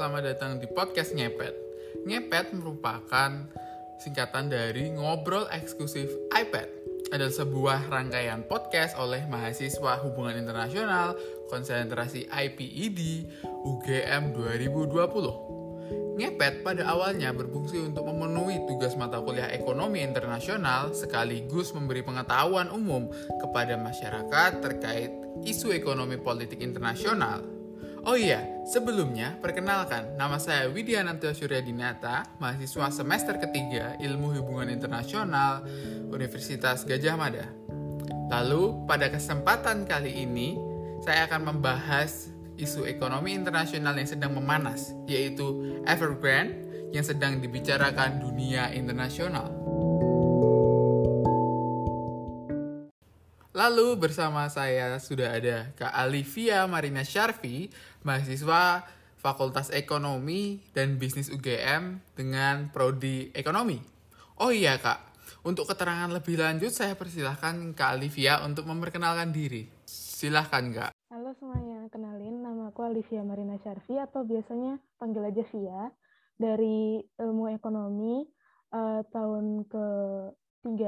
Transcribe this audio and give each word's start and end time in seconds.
Selamat 0.00 0.32
datang 0.32 0.56
di 0.56 0.64
podcast 0.64 1.12
Ngepet. 1.12 1.52
Ngepet 2.08 2.56
merupakan 2.56 3.36
singkatan 4.00 4.48
dari 4.48 4.88
Ngobrol 4.96 5.44
Eksklusif 5.52 6.08
iPad. 6.32 6.72
Adalah 7.12 7.28
sebuah 7.28 7.92
rangkaian 7.92 8.48
podcast 8.48 8.96
oleh 8.96 9.28
mahasiswa 9.28 10.00
hubungan 10.00 10.40
internasional 10.40 11.20
konsentrasi 11.52 12.32
IPED 12.32 13.28
UGM 13.44 14.32
2020. 14.40 16.16
Ngepet 16.16 16.64
pada 16.64 16.88
awalnya 16.88 17.36
berfungsi 17.36 17.76
untuk 17.84 18.08
memenuhi 18.08 18.56
tugas 18.72 18.96
mata 18.96 19.20
kuliah 19.20 19.52
ekonomi 19.52 20.00
internasional 20.00 20.96
sekaligus 20.96 21.76
memberi 21.76 22.00
pengetahuan 22.00 22.72
umum 22.72 23.12
kepada 23.36 23.76
masyarakat 23.76 24.64
terkait 24.64 25.12
isu 25.44 25.76
ekonomi 25.76 26.16
politik 26.16 26.64
internasional 26.64 27.59
Oh 28.00 28.16
iya, 28.16 28.64
sebelumnya 28.64 29.36
perkenalkan, 29.44 30.16
nama 30.16 30.40
saya 30.40 30.72
Widyananto 30.72 31.28
Suryadinata, 31.36 32.24
mahasiswa 32.40 32.88
semester 32.88 33.36
ketiga 33.36 33.92
Ilmu 34.00 34.40
Hubungan 34.40 34.72
Internasional 34.72 35.68
Universitas 36.08 36.88
Gajah 36.88 37.20
Mada. 37.20 37.44
Lalu, 38.32 38.88
pada 38.88 39.12
kesempatan 39.12 39.84
kali 39.84 40.16
ini, 40.24 40.56
saya 41.04 41.28
akan 41.28 41.52
membahas 41.52 42.32
isu 42.56 42.88
ekonomi 42.88 43.36
internasional 43.36 43.92
yang 43.92 44.08
sedang 44.08 44.32
memanas, 44.32 44.96
yaitu 45.04 45.76
Evergrande 45.84 46.88
yang 46.96 47.04
sedang 47.04 47.36
dibicarakan 47.36 48.16
dunia 48.24 48.72
internasional. 48.72 49.60
Lalu 53.50 53.98
bersama 53.98 54.46
saya 54.46 54.94
sudah 55.02 55.36
ada 55.36 55.74
Kak 55.74 55.90
Alivia 55.90 56.64
Marina 56.70 57.02
Syarfi, 57.02 57.66
mahasiswa 58.02 58.84
Fakultas 59.20 59.68
Ekonomi 59.68 60.64
dan 60.72 60.96
Bisnis 60.96 61.28
UGM 61.28 62.00
dengan 62.16 62.72
prodi 62.72 63.28
Ekonomi. 63.36 63.76
Oh 64.40 64.48
iya 64.48 64.80
Kak, 64.80 65.10
untuk 65.44 65.68
keterangan 65.68 66.08
lebih 66.08 66.40
lanjut 66.40 66.72
saya 66.72 66.96
persilahkan 66.96 67.76
Kak 67.76 68.00
Alivia 68.00 68.40
untuk 68.40 68.64
memperkenalkan 68.64 69.32
diri. 69.32 69.68
Silahkan 69.84 70.64
Kak. 70.72 70.92
Halo 71.12 71.36
semuanya, 71.36 71.88
kenalin 71.92 72.40
nama 72.40 72.72
aku 72.72 72.80
Alivia 72.84 73.20
Marina 73.20 73.60
Syarfi 73.60 74.00
atau 74.00 74.24
biasanya 74.24 74.80
panggil 74.96 75.28
aja 75.28 75.44
Via 75.52 75.82
dari 76.40 77.04
ilmu 77.20 77.52
ekonomi 77.52 78.24
uh, 78.72 79.04
tahun 79.12 79.68
ke-3 79.68 80.80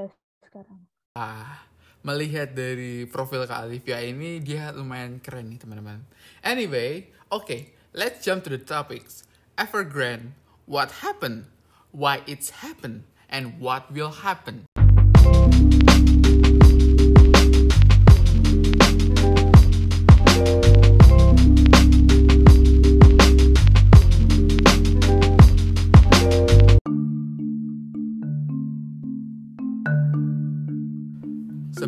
sekarang. 0.49 0.81
Ah, 1.13 1.69
melihat 2.03 2.51
dari 2.55 3.07
profil 3.07 3.47
Kak 3.47 3.67
Alivia 3.67 4.03
ini 4.03 4.43
dia 4.43 4.75
lumayan 4.75 5.23
keren 5.23 5.55
nih 5.55 5.59
teman-teman. 5.63 6.03
Anyway, 6.43 7.11
okay, 7.31 7.71
let's 7.95 8.23
jump 8.27 8.43
to 8.43 8.51
the 8.51 8.59
topics. 8.59 9.23
Evergrande, 9.55 10.35
what 10.67 11.03
happened, 11.07 11.47
why 11.95 12.27
it's 12.27 12.63
happened, 12.63 13.07
and 13.31 13.63
what 13.63 13.87
will 13.95 14.27
happen. 14.27 14.67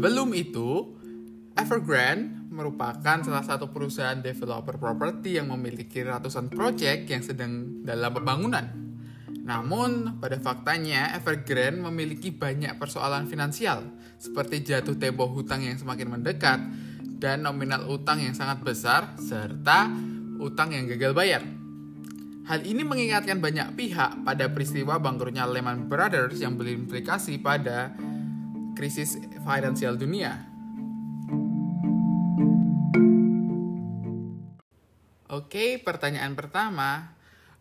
Sebelum 0.04 0.37
itu, 0.37 1.00
Evergrande 1.56 2.53
merupakan 2.53 3.25
salah 3.25 3.41
satu 3.41 3.72
perusahaan 3.72 4.20
developer 4.20 4.76
properti 4.76 5.41
yang 5.41 5.48
memiliki 5.48 6.04
ratusan 6.04 6.53
proyek 6.53 7.09
yang 7.09 7.25
sedang 7.25 7.81
dalam 7.81 8.12
pembangunan. 8.12 8.69
Namun, 9.48 10.20
pada 10.20 10.37
faktanya, 10.44 11.16
Evergrande 11.16 11.88
memiliki 11.88 12.28
banyak 12.28 12.76
persoalan 12.76 13.25
finansial, 13.32 13.81
seperti 14.20 14.60
jatuh 14.60 14.92
tempo 15.00 15.25
hutang 15.25 15.65
yang 15.65 15.81
semakin 15.81 16.21
mendekat, 16.21 16.60
dan 17.16 17.41
nominal 17.41 17.88
utang 17.88 18.21
yang 18.21 18.36
sangat 18.36 18.60
besar, 18.60 19.16
serta 19.16 19.88
utang 20.36 20.76
yang 20.76 20.84
gagal 20.84 21.16
bayar. 21.16 21.41
Hal 22.44 22.60
ini 22.60 22.84
mengingatkan 22.84 23.41
banyak 23.41 23.72
pihak 23.72 24.21
pada 24.21 24.53
peristiwa 24.53 25.00
bangkrutnya 25.00 25.48
Lehman 25.48 25.88
Brothers 25.88 26.44
yang 26.44 26.60
berimplikasi 26.60 27.41
pada 27.41 27.97
krisis 28.74 29.16
finansial 29.40 29.94
dunia. 29.96 30.54
Oke, 35.34 35.82
pertanyaan 35.82 36.38
pertama, 36.38 37.10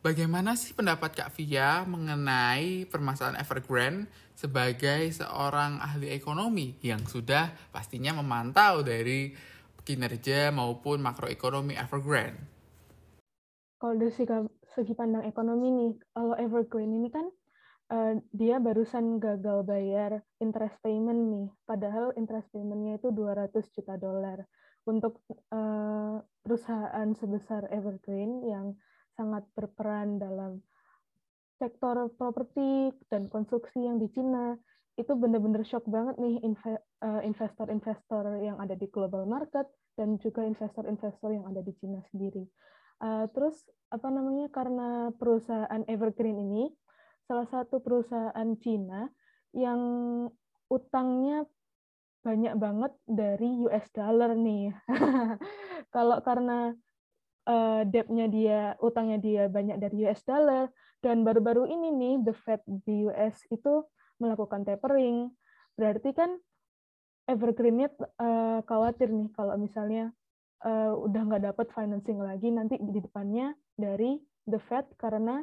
bagaimana 0.06 0.54
sih 0.54 0.78
pendapat 0.78 1.18
Kak 1.18 1.34
Via 1.34 1.82
mengenai 1.90 2.86
permasalahan 2.86 3.42
Evergrande 3.42 4.10
sebagai 4.38 5.10
seorang 5.10 5.82
ahli 5.82 6.14
ekonomi 6.14 6.78
yang 6.86 7.02
sudah 7.06 7.50
pastinya 7.74 8.14
memantau 8.14 8.86
dari 8.86 9.34
kinerja 9.82 10.54
maupun 10.54 11.02
makroekonomi 11.02 11.74
Evergrande? 11.74 12.46
Kalau 13.82 13.98
dari 13.98 14.14
segi 14.70 14.94
pandang 14.94 15.26
ekonomi 15.26 15.68
nih, 15.74 15.92
kalau 16.14 16.38
Evergrande 16.38 16.94
ini 16.94 17.10
kan 17.10 17.26
uh, 17.92 18.14
dia 18.32 18.62
barusan 18.62 19.20
gagal 19.20 19.66
bayar 19.68 20.24
interest 20.40 20.80
payment 20.80 21.22
nih, 21.34 21.48
padahal 21.68 22.16
interest 22.16 22.48
paymentnya 22.54 23.02
itu 23.02 23.10
200 23.12 23.52
juta 23.74 23.96
dolar 24.00 24.46
untuk 24.88 25.24
uh, 25.52 26.20
perusahaan 26.44 27.10
sebesar 27.16 27.72
Evergreen 27.72 28.44
yang 28.48 28.76
sangat 29.16 29.48
berperan 29.56 30.20
dalam 30.20 30.60
sektor 31.62 32.12
properti 32.20 32.92
dan 33.08 33.32
konstruksi 33.32 33.80
yang 33.80 34.02
di 34.02 34.12
Cina 34.12 34.58
itu 34.94 35.16
benar-benar 35.18 35.66
shock 35.66 35.90
banget 35.90 36.22
nih 36.22 36.38
eh, 36.44 37.22
investor-investor 37.26 38.38
yang 38.46 38.62
ada 38.62 38.78
di 38.78 38.86
global 38.94 39.26
market 39.26 39.66
dan 39.98 40.22
juga 40.22 40.46
investor-investor 40.46 41.34
yang 41.34 41.46
ada 41.50 41.66
di 41.66 41.74
Cina 41.78 42.02
sendiri. 42.10 42.46
Uh, 43.04 43.28
terus 43.36 43.58
apa 43.92 44.08
namanya 44.08 44.48
karena 44.54 45.12
perusahaan 45.18 45.84
Evergreen 45.92 46.40
ini 46.40 46.72
salah 47.34 47.50
satu 47.50 47.82
perusahaan 47.82 48.50
Cina 48.62 49.10
yang 49.58 49.82
utangnya 50.70 51.50
banyak 52.22 52.54
banget 52.62 52.94
dari 53.10 53.58
US 53.66 53.90
dollar 53.90 54.38
nih. 54.38 54.70
Kalau 55.98 56.22
karena 56.22 56.78
uh, 57.50 57.82
debt-nya 57.90 58.30
dia, 58.30 58.78
utangnya 58.86 59.18
dia 59.18 59.44
banyak 59.50 59.82
dari 59.82 60.06
US 60.06 60.22
dollar, 60.22 60.70
dan 61.02 61.26
baru-baru 61.26 61.66
ini 61.74 61.90
nih 61.90 62.16
the 62.22 62.38
Fed 62.38 62.62
di 62.86 63.10
US 63.10 63.42
itu 63.50 63.82
melakukan 64.22 64.62
tapering, 64.62 65.34
berarti 65.74 66.14
kan 66.14 66.38
Evergreen 67.26 67.82
uh, 67.82 68.62
khawatir 68.62 69.10
nih 69.10 69.34
kalau 69.34 69.58
misalnya 69.58 70.14
uh, 70.62 70.94
udah 71.02 71.34
nggak 71.34 71.50
dapat 71.50 71.66
financing 71.74 72.22
lagi 72.22 72.54
nanti 72.54 72.78
di 72.78 73.02
depannya 73.02 73.58
dari 73.74 74.22
the 74.46 74.62
Fed 74.70 74.86
karena 75.02 75.42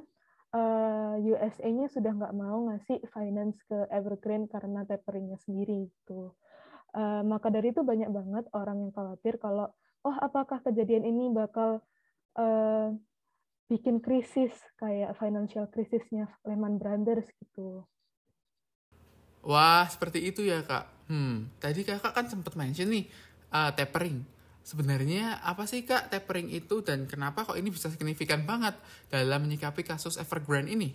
eh, 0.54 1.14
USA-nya 1.30 1.86
sudah 1.90 2.12
nggak 2.14 2.34
mau 2.34 2.70
ngasih 2.70 3.02
finance 3.10 3.58
ke 3.66 3.86
Evergreen 3.90 4.50
karena 4.50 4.82
taperingnya 4.86 5.38
sendiri 5.42 5.86
itu. 5.86 6.32
Uh, 6.90 7.22
maka 7.22 7.54
dari 7.54 7.70
itu 7.70 7.86
banyak 7.86 8.10
banget 8.10 8.50
orang 8.50 8.82
yang 8.82 8.90
khawatir 8.90 9.38
kalau 9.38 9.70
oh 10.02 10.16
apakah 10.18 10.58
kejadian 10.58 11.06
ini 11.06 11.30
bakal 11.30 11.78
uh, 12.34 12.90
bikin 13.70 14.02
krisis 14.02 14.50
kayak 14.74 15.14
financial 15.14 15.70
krisisnya 15.70 16.26
Lehman 16.42 16.82
Brothers 16.82 17.30
gitu. 17.38 17.86
Wah, 19.46 19.86
seperti 19.86 20.34
itu 20.34 20.42
ya, 20.42 20.66
Kak. 20.66 21.06
Hmm, 21.06 21.48
tadi 21.62 21.86
Kakak 21.86 22.10
kan 22.10 22.26
sempat 22.26 22.58
mention 22.58 22.90
nih 22.90 23.06
uh, 23.54 23.70
tapering 23.70 24.26
Sebenarnya 24.70 25.42
apa 25.42 25.66
sih 25.66 25.82
Kak 25.82 26.14
tapering 26.14 26.46
itu 26.46 26.78
dan 26.86 27.10
kenapa 27.10 27.42
kok 27.42 27.58
ini 27.58 27.74
bisa 27.74 27.90
signifikan 27.90 28.46
banget 28.46 28.78
dalam 29.10 29.42
menyikapi 29.42 29.82
kasus 29.82 30.14
Evergrande 30.14 30.70
ini? 30.70 30.94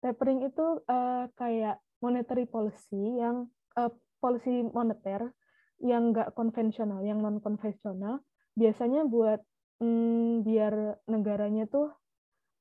Tapering 0.00 0.40
itu 0.40 0.80
uh, 0.88 1.28
kayak 1.36 1.84
monetary 2.00 2.48
policy 2.48 3.20
yang 3.20 3.52
uh, 3.76 3.92
policy 4.24 4.64
moneter 4.72 5.36
yang 5.84 6.16
nggak 6.16 6.32
konvensional, 6.32 7.04
yang 7.04 7.20
non 7.20 7.44
konvensional, 7.44 8.24
biasanya 8.56 9.04
buat 9.04 9.44
hmm, 9.84 10.48
biar 10.48 10.96
negaranya 11.12 11.68
tuh 11.68 11.92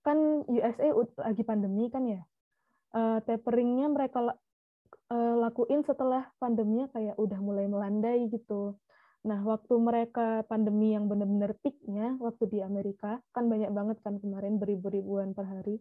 kan 0.04 0.44
USA 0.52 0.92
lagi 1.24 1.48
pandemi 1.48 1.88
kan 1.88 2.04
ya, 2.04 2.20
uh, 3.00 3.24
taperingnya 3.24 3.88
mereka 3.88 4.36
lakuin 5.12 5.84
setelah 5.84 6.32
pandeminya 6.40 6.88
kayak 6.92 7.16
udah 7.20 7.40
mulai 7.40 7.68
melandai 7.68 8.28
gitu. 8.28 8.80
Nah, 9.22 9.40
waktu 9.46 9.78
mereka 9.78 10.42
pandemi 10.50 10.98
yang 10.98 11.06
benar-benar 11.06 11.54
peak-nya, 11.62 12.18
waktu 12.18 12.50
di 12.50 12.60
Amerika, 12.66 13.22
kan 13.30 13.46
banyak 13.46 13.70
banget 13.70 13.98
kan 14.02 14.18
kemarin 14.18 14.58
beribu-ribuan 14.58 15.38
per 15.38 15.46
hari, 15.46 15.78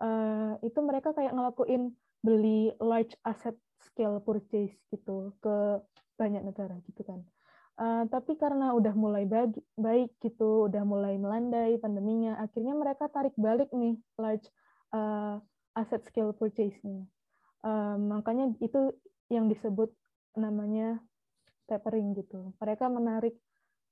uh, 0.00 0.56
itu 0.64 0.80
mereka 0.80 1.12
kayak 1.12 1.36
ngelakuin 1.36 1.92
beli 2.24 2.72
large 2.80 3.12
asset 3.24 3.56
scale 3.84 4.20
purchase 4.24 4.72
gitu 4.92 5.32
ke 5.44 5.80
banyak 6.16 6.40
negara 6.40 6.80
gitu 6.88 7.04
kan. 7.04 7.20
Uh, 7.80 8.04
tapi 8.12 8.36
karena 8.36 8.76
udah 8.76 8.92
mulai 8.92 9.24
baik, 9.24 9.56
baik 9.76 10.12
gitu, 10.20 10.68
udah 10.68 10.84
mulai 10.84 11.16
melandai 11.16 11.80
pandeminya, 11.80 12.36
akhirnya 12.40 12.76
mereka 12.76 13.08
tarik 13.08 13.32
balik 13.40 13.72
nih 13.72 13.96
large 14.20 14.48
uh, 14.92 15.40
asset 15.76 16.04
scale 16.08 16.32
purchase-nya. 16.36 17.04
Uh, 17.60 17.96
makanya 18.00 18.52
itu 18.60 18.96
yang 19.32 19.48
disebut 19.52 19.92
namanya 20.36 21.00
tapering 21.70 22.10
gitu. 22.18 22.50
Mereka 22.58 22.90
menarik 22.90 23.38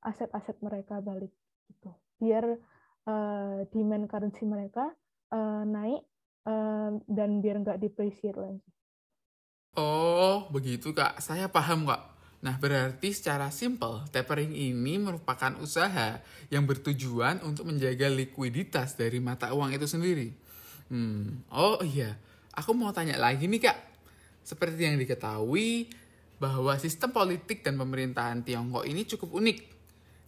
aset-aset 0.03 0.59
mereka 0.59 0.99
balik 0.99 1.31
gitu, 1.71 1.91
biar 2.19 2.59
uh, 3.07 3.63
demand 3.71 4.11
currency 4.11 4.43
mereka 4.47 4.91
uh, 5.31 5.63
naik 5.63 6.03
uh, 6.47 6.99
dan 7.07 7.39
biar 7.39 7.63
nggak 7.63 7.79
depreciate 7.79 8.39
lagi. 8.39 8.63
Oh, 9.79 10.51
begitu 10.51 10.91
kak. 10.91 11.23
Saya 11.23 11.47
paham 11.47 11.87
kak. 11.87 12.19
Nah, 12.39 12.55
berarti 12.55 13.11
secara 13.11 13.51
simpel, 13.51 14.07
tapering 14.15 14.55
ini 14.55 14.95
merupakan 14.95 15.59
usaha 15.59 16.23
yang 16.55 16.63
bertujuan 16.63 17.43
untuk 17.43 17.67
menjaga 17.67 18.07
likuiditas 18.07 18.95
dari 18.95 19.19
mata 19.19 19.51
uang 19.51 19.75
itu 19.75 19.91
sendiri. 19.91 20.31
Hmm, 20.87 21.43
oh 21.51 21.83
iya, 21.83 22.15
aku 22.55 22.71
mau 22.79 22.95
tanya 22.95 23.19
lagi 23.19 23.51
nih 23.51 23.67
kak. 23.67 23.79
Seperti 24.47 24.87
yang 24.87 24.97
diketahui, 25.03 25.91
bahwa 26.39 26.75
sistem 26.79 27.11
politik 27.11 27.67
dan 27.67 27.79
pemerintahan 27.79 28.47
Tiongkok 28.47 28.87
ini 28.87 29.03
cukup 29.07 29.39
unik. 29.39 29.59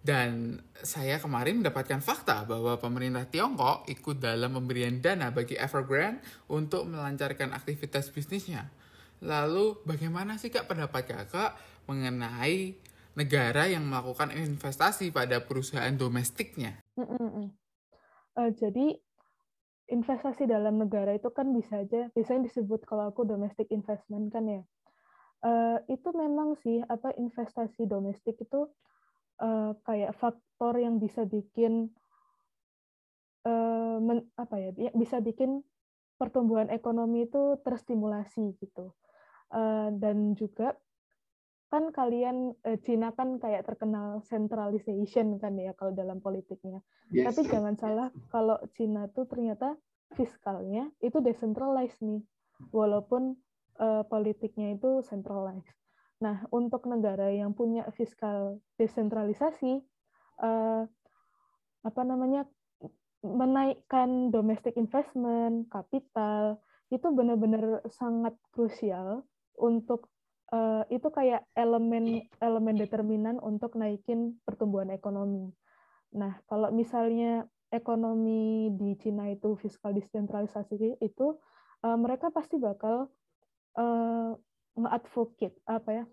Dan 0.00 0.56
saya 0.80 1.20
kemarin 1.20 1.60
mendapatkan 1.60 2.00
fakta 2.00 2.48
bahwa 2.48 2.80
pemerintah 2.80 3.28
Tiongkok 3.28 3.84
ikut 3.84 4.16
dalam 4.16 4.56
pemberian 4.56 4.96
dana 4.98 5.28
bagi 5.28 5.60
Evergrande 5.60 6.24
untuk 6.48 6.88
melancarkan 6.88 7.52
aktivitas 7.52 8.08
bisnisnya. 8.08 8.72
Lalu 9.20 9.84
bagaimana 9.84 10.40
sih 10.40 10.48
kak 10.48 10.64
pendapat 10.64 11.04
kakak 11.04 11.52
mengenai 11.84 12.72
negara 13.12 13.68
yang 13.68 13.84
melakukan 13.84 14.32
investasi 14.32 15.12
pada 15.12 15.44
perusahaan 15.44 15.92
domestiknya. 15.92 16.80
Uh, 16.96 18.50
jadi 18.56 18.96
investasi 19.90 20.48
dalam 20.48 20.80
negara 20.80 21.12
itu 21.12 21.28
kan 21.34 21.52
bisa 21.52 21.82
aja, 21.84 22.08
biasanya 22.16 22.48
disebut 22.48 22.86
kalau 22.88 23.12
aku 23.12 23.28
domestic 23.28 23.68
investment 23.68 24.32
kan 24.32 24.48
ya. 24.48 24.62
Uh, 25.40 25.80
itu 25.88 26.12
memang 26.12 26.52
sih 26.60 26.84
apa 26.84 27.16
investasi 27.16 27.88
domestik 27.88 28.36
itu 28.44 28.68
uh, 29.40 29.72
kayak 29.88 30.12
faktor 30.20 30.76
yang 30.76 31.00
bisa 31.00 31.24
bikin 31.24 31.88
uh, 33.48 33.96
men, 34.04 34.28
apa 34.36 34.60
ya 34.60 34.92
bisa 34.92 35.16
bikin 35.24 35.64
pertumbuhan 36.20 36.68
ekonomi 36.68 37.24
itu 37.24 37.56
terstimulasi 37.64 38.52
gitu 38.60 38.92
uh, 39.56 39.88
dan 39.96 40.36
juga 40.36 40.76
kan 41.70 41.94
kalian 41.94 42.50
eh, 42.66 42.82
Cina 42.82 43.14
kan 43.14 43.38
kayak 43.38 43.62
terkenal 43.62 44.26
centralization 44.26 45.38
kan 45.38 45.54
ya 45.54 45.70
kalau 45.78 45.94
dalam 45.94 46.18
politiknya. 46.18 46.82
Yes. 47.14 47.30
Tapi 47.30 47.46
jangan 47.46 47.78
salah 47.78 48.08
kalau 48.34 48.58
Cina 48.74 49.06
tuh 49.14 49.30
ternyata 49.30 49.78
fiskalnya 50.18 50.90
itu 50.98 51.22
decentralized 51.22 52.02
nih, 52.02 52.26
walaupun 52.74 53.38
uh, 53.80 54.04
politiknya 54.06 54.76
itu 54.76 55.00
centralized. 55.08 55.72
Nah, 56.20 56.44
untuk 56.52 56.84
negara 56.84 57.32
yang 57.32 57.56
punya 57.56 57.88
fiskal 57.96 58.60
desentralisasi, 58.76 59.80
uh, 60.44 60.84
apa 61.80 62.02
namanya 62.04 62.44
menaikkan 63.24 64.28
domestic 64.28 64.76
investment, 64.76 65.68
kapital 65.72 66.60
itu 66.92 67.08
benar-benar 67.08 67.80
sangat 67.88 68.36
krusial 68.52 69.24
untuk 69.56 70.12
uh, 70.52 70.84
itu 70.92 71.08
kayak 71.08 71.46
elemen 71.56 72.26
elemen 72.42 72.76
determinan 72.76 73.36
untuk 73.40 73.76
naikin 73.80 74.36
pertumbuhan 74.44 74.92
ekonomi. 74.92 75.52
Nah, 76.16 76.42
kalau 76.50 76.74
misalnya 76.74 77.46
ekonomi 77.70 78.74
di 78.74 78.98
Cina 78.98 79.30
itu 79.30 79.54
fiskal 79.56 79.94
desentralisasi 79.94 80.98
itu 81.00 81.38
uh, 81.86 81.96
mereka 81.96 82.34
pasti 82.34 82.58
bakal 82.58 83.08
uh, 83.76 84.32
nge-advocate 84.78 85.56
apa 85.68 85.90
ya? 85.92 86.04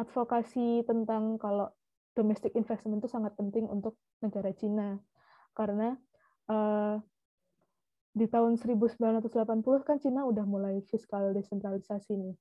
advokasi 0.00 0.80
tentang 0.88 1.36
kalau 1.36 1.68
domestic 2.16 2.56
investment 2.56 3.04
itu 3.04 3.08
sangat 3.12 3.36
penting 3.36 3.68
untuk 3.68 4.00
negara 4.24 4.48
Cina. 4.56 4.96
Karena 5.52 5.92
uh, 6.48 6.96
di 8.10 8.26
tahun 8.26 8.58
1980 8.58 9.86
kan 9.86 9.96
Cina 10.00 10.26
udah 10.26 10.44
mulai 10.48 10.82
fiskal 10.88 11.36
desentralisasi 11.36 12.16
nih. 12.16 12.36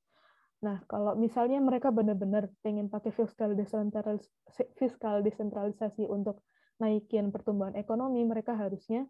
Nah, 0.59 0.83
kalau 0.91 1.15
misalnya 1.15 1.59
mereka 1.63 1.87
benar-benar 1.87 2.51
pengen 2.59 2.91
pakai 2.91 3.15
fiskal 3.15 3.55
desentralisasi, 3.55 4.75
fiskal 4.75 5.23
desentralisasi 5.23 6.03
untuk 6.09 6.43
naikin 6.83 7.31
pertumbuhan 7.31 7.75
ekonomi, 7.79 8.23
mereka 8.27 8.55
harusnya 8.55 9.07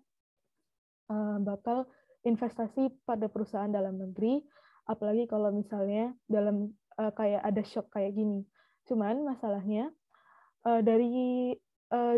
uh, 1.10 1.42
bakal 1.42 1.90
investasi 2.22 2.94
pada 3.02 3.32
perusahaan 3.32 3.72
dalam 3.72 3.98
negeri, 3.98 4.46
apalagi 4.90 5.30
kalau 5.30 5.54
misalnya 5.54 6.18
dalam 6.26 6.74
uh, 6.98 7.14
kayak 7.14 7.46
ada 7.46 7.62
shock 7.62 7.94
kayak 7.94 8.18
gini. 8.18 8.42
Cuman 8.90 9.22
masalahnya 9.22 9.94
uh, 10.66 10.82
dari 10.82 11.54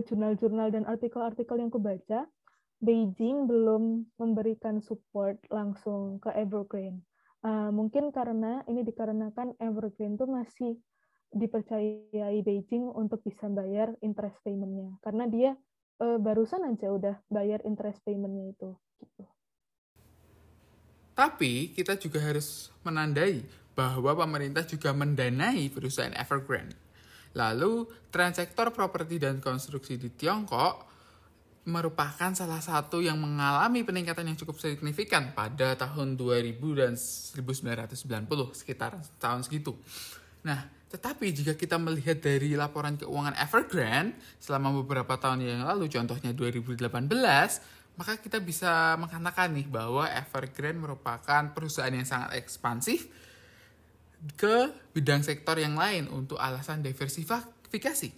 jurnal-jurnal 0.07 0.68
uh, 0.68 0.73
dan 0.75 0.83
artikel-artikel 0.83 1.56
yang 1.59 1.71
kubaca, 1.71 2.27
Beijing 2.83 3.47
belum 3.47 4.03
memberikan 4.19 4.83
support 4.83 5.39
langsung 5.47 6.19
ke 6.19 6.27
Evergrande 6.35 7.07
Uh, 7.41 7.73
mungkin 7.73 8.13
karena 8.13 8.62
ini 8.69 8.85
dikarenakan 8.85 9.57
Evergreen 9.57 10.13
tuh 10.13 10.29
masih 10.29 10.77
dipercayai 11.33 12.38
Beijing 12.45 12.85
untuk 12.94 13.25
bisa 13.25 13.50
bayar 13.50 13.97
interest 14.06 14.38
payment-nya. 14.45 14.94
Karena 15.01 15.25
dia 15.25 15.51
uh, 16.06 16.21
barusan 16.21 16.62
aja 16.69 16.94
udah 16.94 17.18
bayar 17.33 17.65
interest 17.65 18.06
payment-nya 18.06 18.53
itu. 18.53 18.77
Gitu. 19.01 19.25
Tapi 21.21 21.69
kita 21.77 22.01
juga 22.01 22.18
harus 22.18 22.73
menandai 22.81 23.45
bahwa 23.77 24.18
pemerintah 24.25 24.65
juga 24.65 24.89
mendanai 24.89 25.69
perusahaan 25.69 26.09
Evergrande. 26.18 26.73
Lalu, 27.38 27.85
transsektor 28.09 28.73
properti 28.73 29.21
dan 29.21 29.38
konstruksi 29.38 30.01
di 30.01 30.09
Tiongkok 30.09 30.89
merupakan 31.69 32.33
salah 32.33 32.57
satu 32.57 33.06
yang 33.06 33.21
mengalami 33.21 33.85
peningkatan 33.85 34.33
yang 34.33 34.37
cukup 34.42 34.57
signifikan 34.57 35.30
pada 35.37 35.78
tahun 35.78 36.18
2000 36.18 36.57
dan 36.73 36.97
1990 36.97 38.57
sekitar 38.57 38.97
tahun 39.21 39.45
segitu. 39.45 39.78
Nah, 40.42 40.66
tetapi 40.90 41.30
jika 41.30 41.54
kita 41.54 41.78
melihat 41.78 42.18
dari 42.18 42.57
laporan 42.57 42.97
keuangan 42.97 43.37
Evergrande 43.37 44.18
selama 44.42 44.73
beberapa 44.81 45.21
tahun 45.21 45.45
yang 45.45 45.69
lalu, 45.69 45.85
contohnya 45.85 46.33
2018, 46.33 46.81
maka 47.95 48.18
kita 48.18 48.40
bisa 48.40 48.95
mengatakan 48.95 49.52
nih 49.52 49.68
bahwa 49.68 50.07
Evergrande 50.07 50.80
merupakan 50.80 51.44
perusahaan 51.52 51.92
yang 51.92 52.07
sangat 52.07 52.40
ekspansif 52.40 53.12
ke 54.38 54.69
bidang 54.94 55.26
sektor 55.26 55.57
yang 55.57 55.74
lain 55.74 56.06
untuk 56.10 56.38
alasan 56.38 56.86
diversifikasi. 56.86 58.10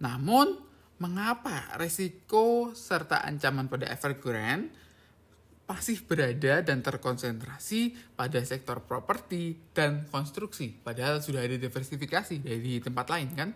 Namun, 0.00 0.56
mengapa 1.00 1.80
resiko 1.80 2.76
serta 2.76 3.24
ancaman 3.24 3.72
pada 3.72 3.88
Evergrande 3.88 4.68
masih 5.64 6.02
berada 6.02 6.66
dan 6.66 6.82
terkonsentrasi 6.82 7.94
pada 8.18 8.42
sektor 8.42 8.82
properti 8.82 9.70
dan 9.70 10.02
konstruksi, 10.10 10.74
padahal 10.82 11.22
sudah 11.22 11.46
ada 11.46 11.54
diversifikasi 11.54 12.42
dari 12.42 12.82
tempat 12.82 13.06
lain 13.06 13.28
kan, 13.38 13.50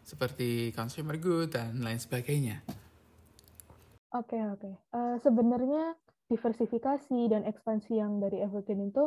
seperti 0.00 0.72
consumer 0.72 1.20
good 1.20 1.52
dan 1.52 1.84
lain 1.84 2.00
sebagainya. 2.00 2.87
Oke 4.08 4.40
okay, 4.40 4.42
oke, 4.48 4.64
okay. 4.64 4.74
uh, 4.96 5.20
sebenarnya 5.20 5.92
diversifikasi 6.32 7.28
dan 7.28 7.44
ekspansi 7.44 8.00
yang 8.00 8.16
dari 8.24 8.40
Evergrande 8.40 8.88
itu 8.88 9.04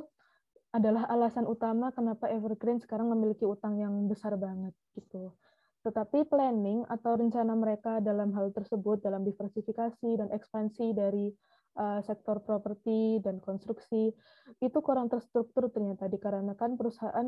adalah 0.78 1.10
alasan 1.10 1.50
utama 1.50 1.90
kenapa 1.90 2.30
Evergrande 2.30 2.86
sekarang 2.86 3.10
memiliki 3.10 3.42
utang 3.42 3.82
yang 3.82 4.06
besar 4.06 4.38
banget 4.38 4.78
gitu. 4.94 5.34
Tetapi 5.82 6.30
planning 6.30 6.86
atau 6.86 7.18
rencana 7.18 7.58
mereka 7.58 7.98
dalam 7.98 8.30
hal 8.38 8.54
tersebut, 8.54 9.02
dalam 9.02 9.26
diversifikasi 9.26 10.22
dan 10.22 10.30
ekspansi 10.30 10.94
dari 10.94 11.34
uh, 11.82 12.06
sektor 12.06 12.38
properti 12.46 13.18
dan 13.26 13.42
konstruksi, 13.42 14.14
itu 14.62 14.78
kurang 14.86 15.10
terstruktur 15.10 15.74
ternyata 15.74 16.06
dikarenakan 16.14 16.78
perusahaan 16.78 17.26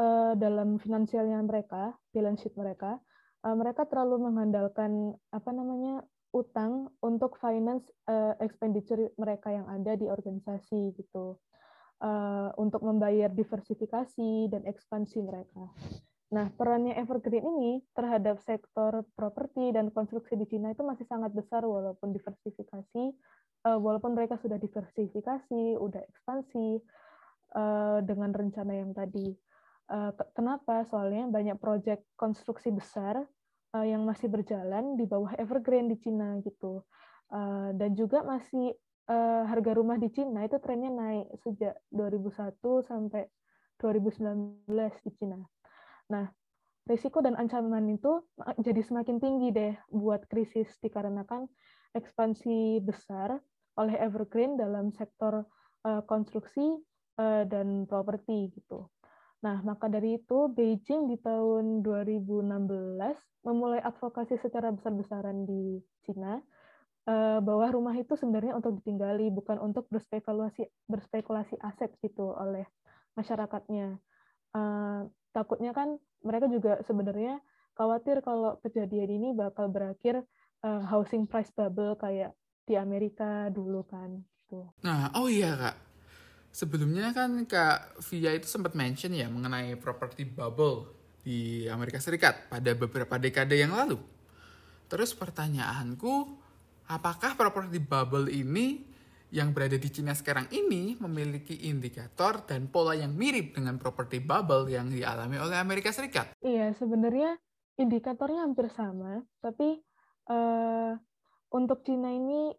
uh, 0.00 0.32
dalam 0.32 0.80
finansialnya 0.80 1.44
mereka, 1.44 1.92
balance 2.08 2.40
sheet 2.40 2.56
mereka, 2.56 2.96
mereka 3.42 3.82
terlalu 3.90 4.30
mengandalkan 4.30 5.18
apa 5.34 5.50
namanya 5.50 6.06
utang 6.32 6.88
untuk 7.04 7.36
finance 7.36 7.86
uh, 8.08 8.34
expenditure 8.40 9.12
mereka 9.20 9.52
yang 9.52 9.68
ada 9.68 9.92
di 9.94 10.08
organisasi 10.08 10.96
gitu, 10.96 11.36
uh, 12.00 12.50
untuk 12.56 12.82
membayar 12.82 13.28
diversifikasi 13.28 14.48
dan 14.48 14.64
ekspansi 14.64 15.18
mereka. 15.22 15.70
Nah, 16.32 16.48
perannya 16.56 16.96
Evergreen 16.96 17.44
ini 17.44 17.72
terhadap 17.92 18.40
sektor 18.40 19.04
properti 19.12 19.68
dan 19.76 19.92
konstruksi 19.92 20.32
di 20.32 20.48
Cina 20.48 20.72
itu 20.72 20.80
masih 20.80 21.04
sangat 21.04 21.28
besar 21.36 21.60
walaupun 21.68 22.16
diversifikasi, 22.16 23.04
uh, 23.68 23.76
walaupun 23.76 24.16
mereka 24.16 24.40
sudah 24.40 24.56
diversifikasi, 24.56 25.76
udah 25.76 26.00
ekspansi 26.08 26.80
uh, 27.52 28.00
dengan 28.00 28.32
rencana 28.32 28.72
yang 28.80 28.96
tadi. 28.96 29.36
Uh, 29.92 30.08
kenapa? 30.32 30.88
Soalnya 30.88 31.28
banyak 31.28 31.60
proyek 31.60 32.00
konstruksi 32.16 32.72
besar 32.72 33.28
uh, 33.72 33.86
yang 33.86 34.04
masih 34.04 34.28
berjalan 34.28 34.96
di 34.96 35.04
bawah 35.08 35.32
evergreen 35.40 35.88
di 35.88 35.96
Cina 36.00 36.38
gitu. 36.44 36.84
Uh, 37.32 37.72
dan 37.80 37.96
juga 37.96 38.20
masih 38.20 38.76
uh, 39.08 39.44
harga 39.48 39.72
rumah 39.72 39.96
di 39.96 40.12
Cina 40.12 40.44
itu 40.44 40.60
trennya 40.60 40.92
naik 40.92 41.26
sejak 41.40 41.74
2001 41.88 42.60
sampai 42.84 43.24
2019 43.80 44.68
di 45.02 45.10
Cina. 45.16 45.40
Nah, 46.12 46.28
risiko 46.86 47.24
dan 47.24 47.34
ancaman 47.34 47.88
itu 47.90 48.22
jadi 48.60 48.82
semakin 48.84 49.16
tinggi 49.18 49.48
deh 49.50 49.74
buat 49.90 50.28
krisis 50.28 50.76
dikarenakan 50.82 51.48
ekspansi 51.96 52.80
besar 52.84 53.40
oleh 53.80 53.96
evergreen 53.96 54.60
dalam 54.60 54.92
sektor 54.92 55.48
uh, 55.88 56.02
konstruksi 56.04 56.76
uh, 57.18 57.42
dan 57.48 57.88
properti 57.88 58.52
gitu. 58.52 58.88
Nah, 59.42 59.58
maka 59.66 59.90
dari 59.90 60.22
itu 60.22 60.46
Beijing 60.46 61.10
di 61.10 61.18
tahun 61.18 61.82
2016 61.82 62.46
memulai 63.42 63.82
advokasi 63.82 64.38
secara 64.38 64.70
besar-besaran 64.70 65.42
di 65.42 65.82
Cina 66.06 66.38
eh, 67.10 67.38
bahwa 67.42 67.66
rumah 67.74 67.94
itu 67.98 68.14
sebenarnya 68.14 68.54
untuk 68.54 68.78
ditinggali 68.78 69.34
bukan 69.34 69.58
untuk 69.58 69.90
berspekulasi 69.90 70.70
berspekulasi 70.86 71.58
aset 71.58 71.90
gitu 71.98 72.30
oleh 72.38 72.62
masyarakatnya. 73.18 73.98
Eh, 74.54 75.00
takutnya 75.34 75.74
kan 75.74 75.98
mereka 76.22 76.46
juga 76.46 76.78
sebenarnya 76.86 77.42
khawatir 77.74 78.22
kalau 78.22 78.62
kejadian 78.62 79.10
ini 79.10 79.28
bakal 79.34 79.66
berakhir 79.66 80.22
eh, 80.62 80.82
housing 80.86 81.26
price 81.26 81.50
bubble 81.50 81.98
kayak 81.98 82.30
di 82.62 82.78
Amerika 82.78 83.50
dulu 83.50 83.82
kan 83.90 84.22
gitu. 84.46 84.70
Nah, 84.86 85.10
oh 85.18 85.26
iya 85.26 85.58
Kak 85.58 85.91
Sebelumnya 86.52 87.16
kan 87.16 87.48
Kak 87.48 88.04
Via 88.12 88.36
itu 88.36 88.44
sempat 88.44 88.76
mention 88.76 89.16
ya 89.16 89.24
mengenai 89.32 89.72
property 89.80 90.28
bubble 90.28 90.84
di 91.24 91.64
Amerika 91.64 91.96
Serikat 91.96 92.52
pada 92.52 92.76
beberapa 92.76 93.16
dekade 93.16 93.56
yang 93.56 93.72
lalu. 93.72 93.96
Terus 94.92 95.16
pertanyaanku, 95.16 96.28
apakah 96.92 97.40
property 97.40 97.80
bubble 97.80 98.28
ini 98.28 98.84
yang 99.32 99.56
berada 99.56 99.80
di 99.80 99.88
Cina 99.88 100.12
sekarang 100.12 100.44
ini 100.52 100.92
memiliki 101.00 101.72
indikator 101.72 102.44
dan 102.44 102.68
pola 102.68 102.92
yang 102.92 103.16
mirip 103.16 103.56
dengan 103.56 103.80
property 103.80 104.20
bubble 104.20 104.68
yang 104.68 104.92
dialami 104.92 105.40
oleh 105.40 105.56
Amerika 105.56 105.88
Serikat? 105.88 106.36
Iya, 106.44 106.76
sebenarnya 106.76 107.40
indikatornya 107.80 108.44
hampir 108.44 108.68
sama, 108.76 109.24
tapi 109.40 109.80
uh, 110.28 110.92
untuk 111.48 111.80
Cina 111.88 112.12
ini 112.12 112.52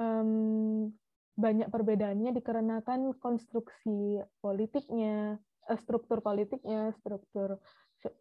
um, 0.00 0.88
banyak 1.34 1.66
perbedaannya 1.66 2.30
dikarenakan 2.30 3.18
konstruksi 3.18 4.22
politiknya, 4.38 5.38
eh, 5.66 5.78
struktur 5.82 6.22
politiknya, 6.22 6.94
struktur 7.02 7.58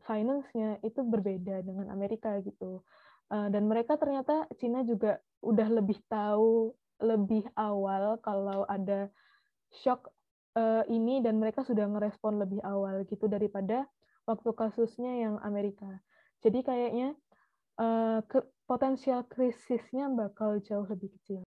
finance-nya 0.07 0.79
itu 0.81 1.03
berbeda 1.05 1.61
dengan 1.61 1.93
Amerika 1.93 2.41
gitu. 2.41 2.81
Eh, 3.29 3.47
dan 3.53 3.69
mereka 3.69 3.99
ternyata 4.01 4.49
Cina 4.57 4.81
juga 4.81 5.21
udah 5.45 5.69
lebih 5.69 6.01
tahu 6.09 6.73
lebih 7.03 7.43
awal 7.59 8.17
kalau 8.23 8.65
ada 8.65 9.11
shock 9.69 10.09
eh, 10.57 10.85
ini 10.89 11.21
dan 11.21 11.37
mereka 11.37 11.61
sudah 11.61 11.85
ngerespon 11.89 12.41
lebih 12.41 12.61
awal 12.65 13.05
gitu 13.05 13.29
daripada 13.29 13.85
waktu 14.25 14.49
kasusnya 14.55 15.21
yang 15.21 15.35
Amerika. 15.43 16.01
Jadi 16.43 16.59
kayaknya 16.63 17.15
potensial 18.69 19.25
krisisnya 19.25 20.05
bakal 20.13 20.61
jauh 20.61 20.85
lebih 20.85 21.09
kecil. 21.17 21.41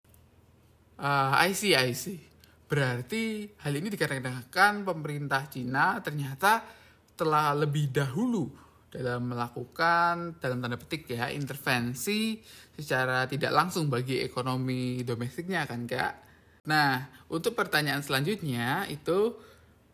Uh, 0.95 1.35
I 1.35 1.51
see, 1.55 1.75
I 1.75 1.91
see. 1.95 2.23
Berarti 2.65 3.51
hal 3.63 3.75
ini 3.75 3.91
dikarenakan 3.91 4.87
pemerintah 4.87 5.47
Cina 5.51 5.99
ternyata 6.01 6.63
telah 7.15 7.55
lebih 7.55 7.95
dahulu 7.95 8.51
dalam 8.95 9.27
melakukan 9.27 10.39
dalam 10.39 10.63
tanda 10.63 10.79
petik 10.79 11.11
ya 11.11 11.27
intervensi 11.35 12.39
secara 12.79 13.27
tidak 13.27 13.51
langsung 13.51 13.91
bagi 13.91 14.23
ekonomi 14.23 15.03
domestiknya 15.03 15.67
kan 15.67 15.83
kak. 15.83 16.13
Nah 16.71 17.03
untuk 17.27 17.59
pertanyaan 17.59 18.07
selanjutnya 18.07 18.87
itu 18.87 19.35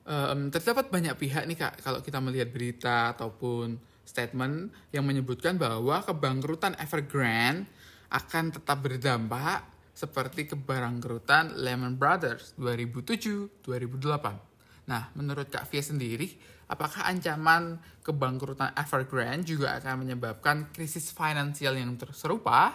um, 0.05 0.53
terdapat 0.53 0.93
banyak 0.93 1.17
pihak 1.17 1.49
nih 1.49 1.57
kak 1.57 1.81
kalau 1.81 2.05
kita 2.05 2.21
melihat 2.21 2.53
berita 2.53 3.17
ataupun 3.17 3.81
statement 4.05 4.69
yang 4.93 5.09
menyebutkan 5.09 5.57
bahwa 5.57 6.05
kebangkrutan 6.05 6.77
Evergrande 6.77 7.65
akan 8.13 8.53
tetap 8.53 8.85
berdampak 8.85 9.65
seperti 10.01 10.49
keberangkrutan 10.49 11.61
Lehman 11.61 12.01
Brothers 12.01 12.57
2007-2008. 12.57 14.89
Nah, 14.89 15.13
menurut 15.13 15.53
Kak 15.53 15.69
Fia 15.69 15.85
sendiri, 15.85 16.41
apakah 16.73 17.05
ancaman 17.05 17.77
kebangkrutan 18.01 18.73
Evergrande 18.73 19.45
juga 19.45 19.77
akan 19.77 20.09
menyebabkan 20.09 20.73
krisis 20.73 21.13
finansial 21.13 21.77
yang 21.77 22.01
serupa? 22.17 22.73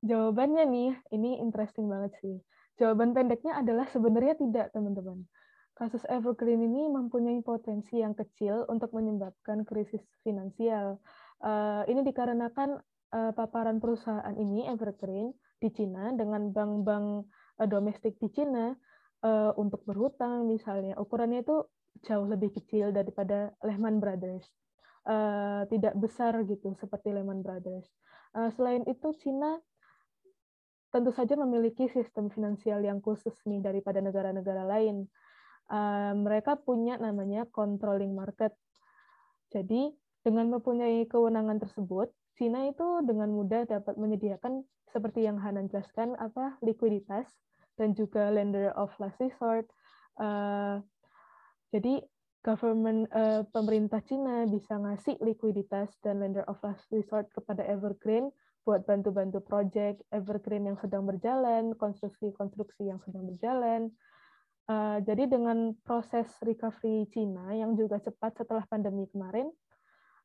Jawabannya 0.00 0.64
nih, 0.64 0.92
ini 1.12 1.36
interesting 1.36 1.92
banget 1.92 2.16
sih. 2.24 2.40
Jawaban 2.80 3.12
pendeknya 3.12 3.60
adalah 3.60 3.84
sebenarnya 3.92 4.40
tidak, 4.40 4.72
teman-teman. 4.72 5.28
Kasus 5.76 6.00
Evergreen 6.08 6.64
ini 6.64 6.88
mempunyai 6.88 7.44
potensi 7.44 8.00
yang 8.00 8.16
kecil 8.16 8.64
untuk 8.72 8.96
menyebabkan 8.96 9.68
krisis 9.68 10.00
finansial. 10.24 10.96
Uh, 11.44 11.84
ini 11.84 12.00
dikarenakan 12.00 12.80
uh, 13.16 13.32
paparan 13.32 13.80
perusahaan 13.80 14.36
ini 14.36 14.68
Evergreen 14.68 15.32
di 15.56 15.72
Cina 15.72 16.12
dengan 16.12 16.52
bank-bank 16.52 17.06
uh, 17.64 17.68
domestik 17.68 18.20
di 18.20 18.28
Cina 18.28 18.76
uh, 19.24 19.52
untuk 19.56 19.88
berhutang 19.88 20.44
misalnya 20.44 21.00
ukurannya 21.00 21.40
itu 21.40 21.64
jauh 22.04 22.28
lebih 22.28 22.52
kecil 22.52 22.92
daripada 22.92 23.56
Lehman 23.64 23.96
Brothers. 23.96 24.44
Uh, 25.06 25.62
tidak 25.70 25.94
besar 25.96 26.34
gitu 26.44 26.74
seperti 26.76 27.14
Lehman 27.14 27.40
Brothers. 27.40 27.88
Uh, 28.36 28.52
selain 28.52 28.84
itu 28.84 29.16
Cina 29.16 29.56
tentu 30.90 31.14
saja 31.14 31.38
memiliki 31.38 31.88
sistem 31.88 32.28
finansial 32.28 32.82
yang 32.82 33.00
khusus 33.00 33.32
nih 33.46 33.62
daripada 33.62 34.02
negara-negara 34.02 34.66
lain. 34.66 35.08
Uh, 35.66 36.14
mereka 36.14 36.58
punya 36.58 36.98
namanya 36.98 37.46
controlling 37.48 38.12
market. 38.12 38.52
Jadi 39.54 39.94
dengan 40.26 40.50
mempunyai 40.58 41.06
kewenangan 41.06 41.62
tersebut, 41.62 42.10
Cina 42.36 42.68
itu 42.68 43.00
dengan 43.02 43.32
mudah 43.32 43.64
dapat 43.64 43.96
menyediakan 43.96 44.60
seperti 44.92 45.24
yang 45.24 45.40
Hanan 45.40 45.72
jelaskan 45.72 46.14
apa 46.20 46.60
likuiditas 46.60 47.26
dan 47.80 47.96
juga 47.96 48.28
lender 48.28 48.72
of 48.76 48.92
last 49.00 49.16
resort. 49.20 49.68
Uh, 50.16 50.80
jadi 51.72 52.00
government 52.44 53.10
uh, 53.10 53.42
pemerintah 53.50 53.98
Cina 54.04 54.46
bisa 54.46 54.78
ngasih 54.78 55.18
likuiditas 55.18 55.90
dan 56.04 56.22
lender 56.22 56.46
of 56.46 56.60
last 56.62 56.86
resort 56.94 57.26
kepada 57.34 57.64
Evergreen 57.66 58.30
buat 58.62 58.82
bantu-bantu 58.86 59.42
project 59.42 60.02
Evergreen 60.10 60.66
yang 60.70 60.78
sedang 60.78 61.06
berjalan, 61.06 61.74
konstruksi-konstruksi 61.78 62.90
yang 62.90 62.98
sedang 63.02 63.26
berjalan. 63.30 63.90
Uh, 64.66 64.98
jadi 65.06 65.30
dengan 65.30 65.78
proses 65.86 66.26
recovery 66.42 67.06
Cina 67.14 67.54
yang 67.54 67.78
juga 67.78 68.02
cepat 68.02 68.42
setelah 68.42 68.66
pandemi 68.66 69.06
kemarin, 69.06 69.46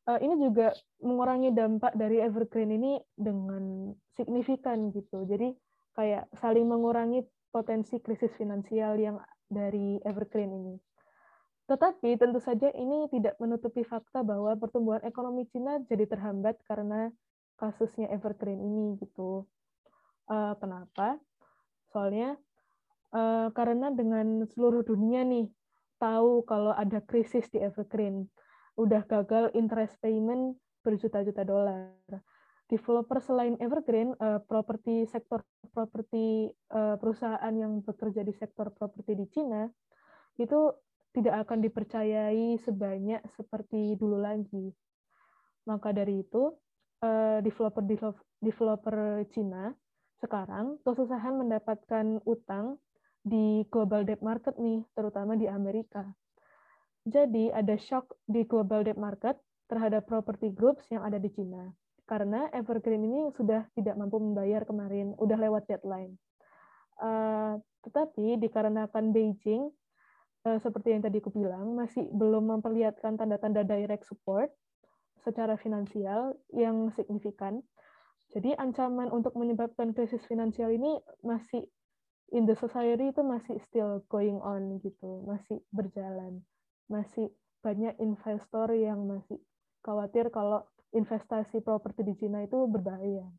uh, 0.08 0.18
ini 0.18 0.34
juga 0.38 0.74
mengurangi 1.02 1.54
dampak 1.54 1.94
dari 1.94 2.18
evergreen 2.18 2.74
ini 2.74 2.92
dengan 3.14 3.94
signifikan 4.18 4.90
gitu. 4.90 5.22
Jadi 5.26 5.54
kayak 5.94 6.30
saling 6.40 6.66
mengurangi 6.66 7.22
potensi 7.52 8.00
krisis 8.00 8.32
finansial 8.34 8.96
yang 8.96 9.16
dari 9.46 10.00
evergreen 10.02 10.50
ini. 10.50 10.74
Tetapi 11.68 12.18
tentu 12.18 12.40
saja 12.42 12.72
ini 12.74 13.06
tidak 13.12 13.38
menutupi 13.38 13.84
fakta 13.86 14.24
bahwa 14.24 14.56
pertumbuhan 14.58 15.04
ekonomi 15.06 15.46
Cina 15.52 15.78
jadi 15.86 16.08
terhambat 16.08 16.58
karena 16.66 17.12
kasusnya 17.60 18.10
evergreen 18.10 18.58
ini 18.58 18.98
gitu. 18.98 19.46
Uh, 20.26 20.56
kenapa? 20.58 21.20
Soalnya 21.92 22.40
uh, 23.12 23.52
karena 23.52 23.92
dengan 23.92 24.48
seluruh 24.48 24.82
dunia 24.82 25.22
nih 25.22 25.46
tahu 26.02 26.42
kalau 26.48 26.74
ada 26.74 26.98
krisis 27.04 27.46
di 27.52 27.62
evergreen 27.62 28.26
udah 28.76 29.04
gagal 29.04 29.52
interest 29.52 29.98
payment 30.00 30.56
berjuta-juta 30.82 31.42
dolar. 31.46 31.92
Developer 32.66 33.20
selain 33.20 33.60
Evergreen, 33.60 34.16
uh, 34.16 34.40
properti 34.48 35.04
sektor 35.04 35.44
properti 35.76 36.48
uh, 36.72 36.96
perusahaan 36.96 37.52
yang 37.52 37.84
bekerja 37.84 38.24
di 38.24 38.32
sektor 38.32 38.72
properti 38.72 39.12
di 39.12 39.26
Cina 39.28 39.68
itu 40.40 40.72
tidak 41.12 41.44
akan 41.44 41.60
dipercayai 41.60 42.56
sebanyak 42.64 43.20
seperti 43.36 44.00
dulu 44.00 44.16
lagi. 44.16 44.72
Maka 45.68 45.92
dari 45.92 46.24
itu, 46.24 46.56
uh, 47.04 47.38
developer 47.44 47.84
developer 48.40 48.96
Cina 49.28 49.76
sekarang 50.24 50.80
kesusahan 50.80 51.36
mendapatkan 51.36 52.24
utang 52.24 52.80
di 53.20 53.68
global 53.68 54.08
debt 54.08 54.24
market 54.24 54.56
nih, 54.56 54.80
terutama 54.96 55.36
di 55.36 55.44
Amerika. 55.44 56.08
Jadi 57.02 57.50
ada 57.50 57.74
shock 57.74 58.14
di 58.30 58.46
global 58.46 58.86
debt 58.86 58.98
market 58.98 59.34
terhadap 59.66 60.06
property 60.06 60.54
groups 60.54 60.86
yang 60.92 61.02
ada 61.02 61.18
di 61.18 61.32
Cina. 61.34 61.72
Karena 62.06 62.46
Evergreen 62.54 63.02
ini 63.02 63.20
sudah 63.34 63.66
tidak 63.74 63.98
mampu 63.98 64.20
membayar 64.22 64.62
kemarin, 64.62 65.16
udah 65.18 65.38
lewat 65.38 65.66
deadline. 65.66 66.14
Uh, 67.02 67.58
tetapi 67.82 68.38
dikarenakan 68.38 69.10
Beijing, 69.10 69.70
uh, 70.46 70.58
seperti 70.62 70.94
yang 70.94 71.02
tadi 71.02 71.18
aku 71.18 71.34
bilang, 71.34 71.74
masih 71.74 72.06
belum 72.12 72.58
memperlihatkan 72.58 73.18
tanda-tanda 73.18 73.66
direct 73.66 74.06
support, 74.06 74.52
secara 75.22 75.54
finansial 75.58 76.34
yang 76.50 76.90
signifikan. 76.98 77.62
Jadi 78.32 78.56
ancaman 78.56 79.12
untuk 79.12 79.36
menyebabkan 79.38 79.94
krisis 79.94 80.24
finansial 80.26 80.72
ini 80.72 80.98
masih 81.22 81.62
in 82.32 82.48
the 82.48 82.56
society 82.56 83.12
itu 83.12 83.20
masih 83.20 83.60
still 83.68 84.02
going 84.08 84.40
on 84.40 84.80
gitu, 84.80 85.22
masih 85.28 85.60
berjalan. 85.70 86.42
Masih 86.92 87.32
banyak 87.64 87.96
investor 88.04 88.76
yang 88.76 89.08
masih 89.08 89.40
khawatir 89.80 90.28
kalau 90.28 90.60
investasi 90.92 91.64
properti 91.64 92.04
di 92.04 92.14
Cina 92.20 92.44
itu 92.44 92.68
berbahaya. 92.68 93.32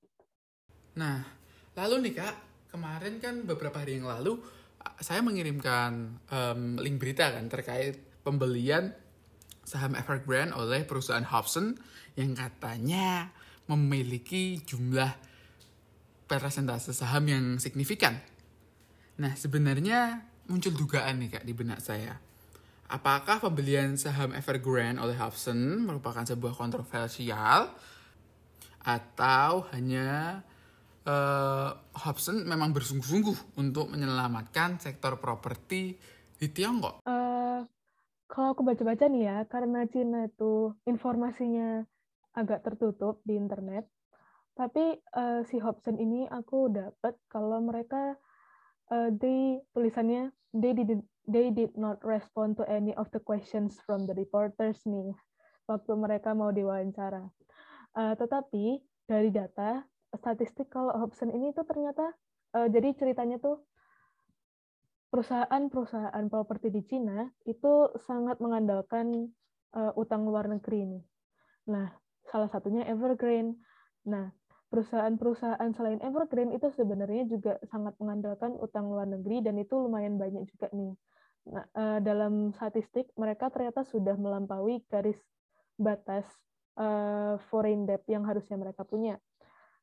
Nah, 0.97 1.21
lalu 1.77 2.09
nih 2.09 2.13
Kak, 2.17 2.35
kemarin 2.73 3.21
kan 3.21 3.45
beberapa 3.45 3.77
hari 3.85 4.01
yang 4.01 4.09
lalu 4.09 4.41
saya 4.99 5.21
mengirimkan 5.21 6.17
um, 6.33 6.81
link 6.81 6.97
berita 6.97 7.29
kan 7.29 7.45
terkait 7.47 8.01
pembelian 8.25 8.91
saham 9.63 9.95
Evergrande 9.95 10.57
oleh 10.57 10.83
perusahaan 10.83 11.23
Hobson 11.23 11.77
yang 12.19 12.35
katanya 12.35 13.31
memiliki 13.69 14.59
jumlah 14.59 15.13
persentase 16.27 16.91
saham 16.91 17.23
yang 17.29 17.45
signifikan. 17.61 18.19
Nah, 19.21 19.37
sebenarnya 19.37 20.25
muncul 20.51 20.75
dugaan 20.75 21.23
nih 21.23 21.39
Kak 21.39 21.45
di 21.47 21.53
benak 21.55 21.79
saya. 21.79 22.19
Apakah 22.93 23.41
pembelian 23.41 23.97
saham 23.97 24.37
Evergrande 24.37 25.01
oleh 25.01 25.17
Hobson 25.17 25.81
merupakan 25.81 26.21
sebuah 26.21 26.53
kontroversial 26.53 27.73
atau 28.85 29.65
hanya 29.73 30.45
uh, 31.09 31.73
Hobson 32.05 32.45
memang 32.45 32.69
bersungguh-sungguh 32.69 33.57
untuk 33.57 33.89
menyelamatkan 33.89 34.77
sektor 34.77 35.17
properti 35.17 35.97
di 36.37 36.47
Tiongkok? 36.53 37.01
Uh, 37.09 37.65
kalau 38.29 38.53
aku 38.53 38.61
baca-baca 38.61 39.09
nih 39.09 39.25
ya, 39.25 39.37
karena 39.49 39.89
Cina 39.89 40.29
itu 40.29 40.77
informasinya 40.85 41.81
agak 42.37 42.61
tertutup 42.61 43.25
di 43.25 43.33
internet. 43.41 43.89
Tapi 44.53 45.01
uh, 45.17 45.41
si 45.49 45.57
Hobson 45.57 45.97
ini 45.97 46.29
aku 46.29 46.69
dapat 46.69 47.17
kalau 47.25 47.57
mereka 47.57 48.21
uh, 48.93 49.09
they 49.17 49.65
tulisannya 49.73 50.29
they 50.53 50.77
did 50.77 51.01
they 51.27 51.51
did 51.51 51.73
not 51.79 51.99
respond 52.03 52.59
to 52.59 52.63
any 52.67 52.91
of 52.95 53.07
the 53.15 53.21
questions 53.21 53.79
from 53.87 54.03
the 54.07 54.15
reporters 54.15 54.83
nih 54.83 55.15
waktu 55.67 55.91
mereka 55.95 56.35
mau 56.35 56.51
diwawancara. 56.51 57.23
Uh, 57.93 58.13
tetapi 58.19 58.81
dari 59.07 59.29
data 59.31 59.85
statistik 60.13 60.69
kalau 60.69 60.91
Hobson 60.97 61.31
ini 61.31 61.55
tuh 61.55 61.63
ternyata 61.63 62.11
uh, 62.57 62.67
jadi 62.67 62.91
ceritanya 62.97 63.39
tuh 63.39 63.63
perusahaan-perusahaan 65.13 66.25
properti 66.25 66.73
di 66.73 66.81
Cina 66.81 67.29
itu 67.45 67.93
sangat 68.01 68.41
mengandalkan 68.41 69.29
uh, 69.77 69.93
utang 69.93 70.25
luar 70.25 70.49
negeri 70.49 70.89
nih. 70.89 71.03
Nah, 71.69 71.93
salah 72.25 72.49
satunya 72.49 72.81
Evergrande. 72.89 73.61
Nah, 74.09 74.33
perusahaan-perusahaan 74.73 75.69
selain 75.77 76.01
Evergrande 76.01 76.57
itu 76.57 76.73
sebenarnya 76.73 77.29
juga 77.29 77.61
sangat 77.69 77.93
mengandalkan 78.01 78.57
utang 78.57 78.89
luar 78.89 79.05
negeri 79.05 79.45
dan 79.45 79.61
itu 79.61 79.77
lumayan 79.77 80.17
banyak 80.17 80.49
juga 80.49 80.73
nih. 80.73 80.97
Nah, 81.53 81.65
uh, 81.77 81.99
dalam 82.01 82.49
statistik 82.57 83.13
mereka 83.13 83.53
ternyata 83.53 83.85
sudah 83.85 84.17
melampaui 84.17 84.81
garis 84.89 85.21
batas 85.77 86.25
uh, 86.81 87.37
foreign 87.53 87.85
debt 87.85 88.01
yang 88.09 88.25
harusnya 88.25 88.57
mereka 88.57 88.81
punya. 88.81 89.21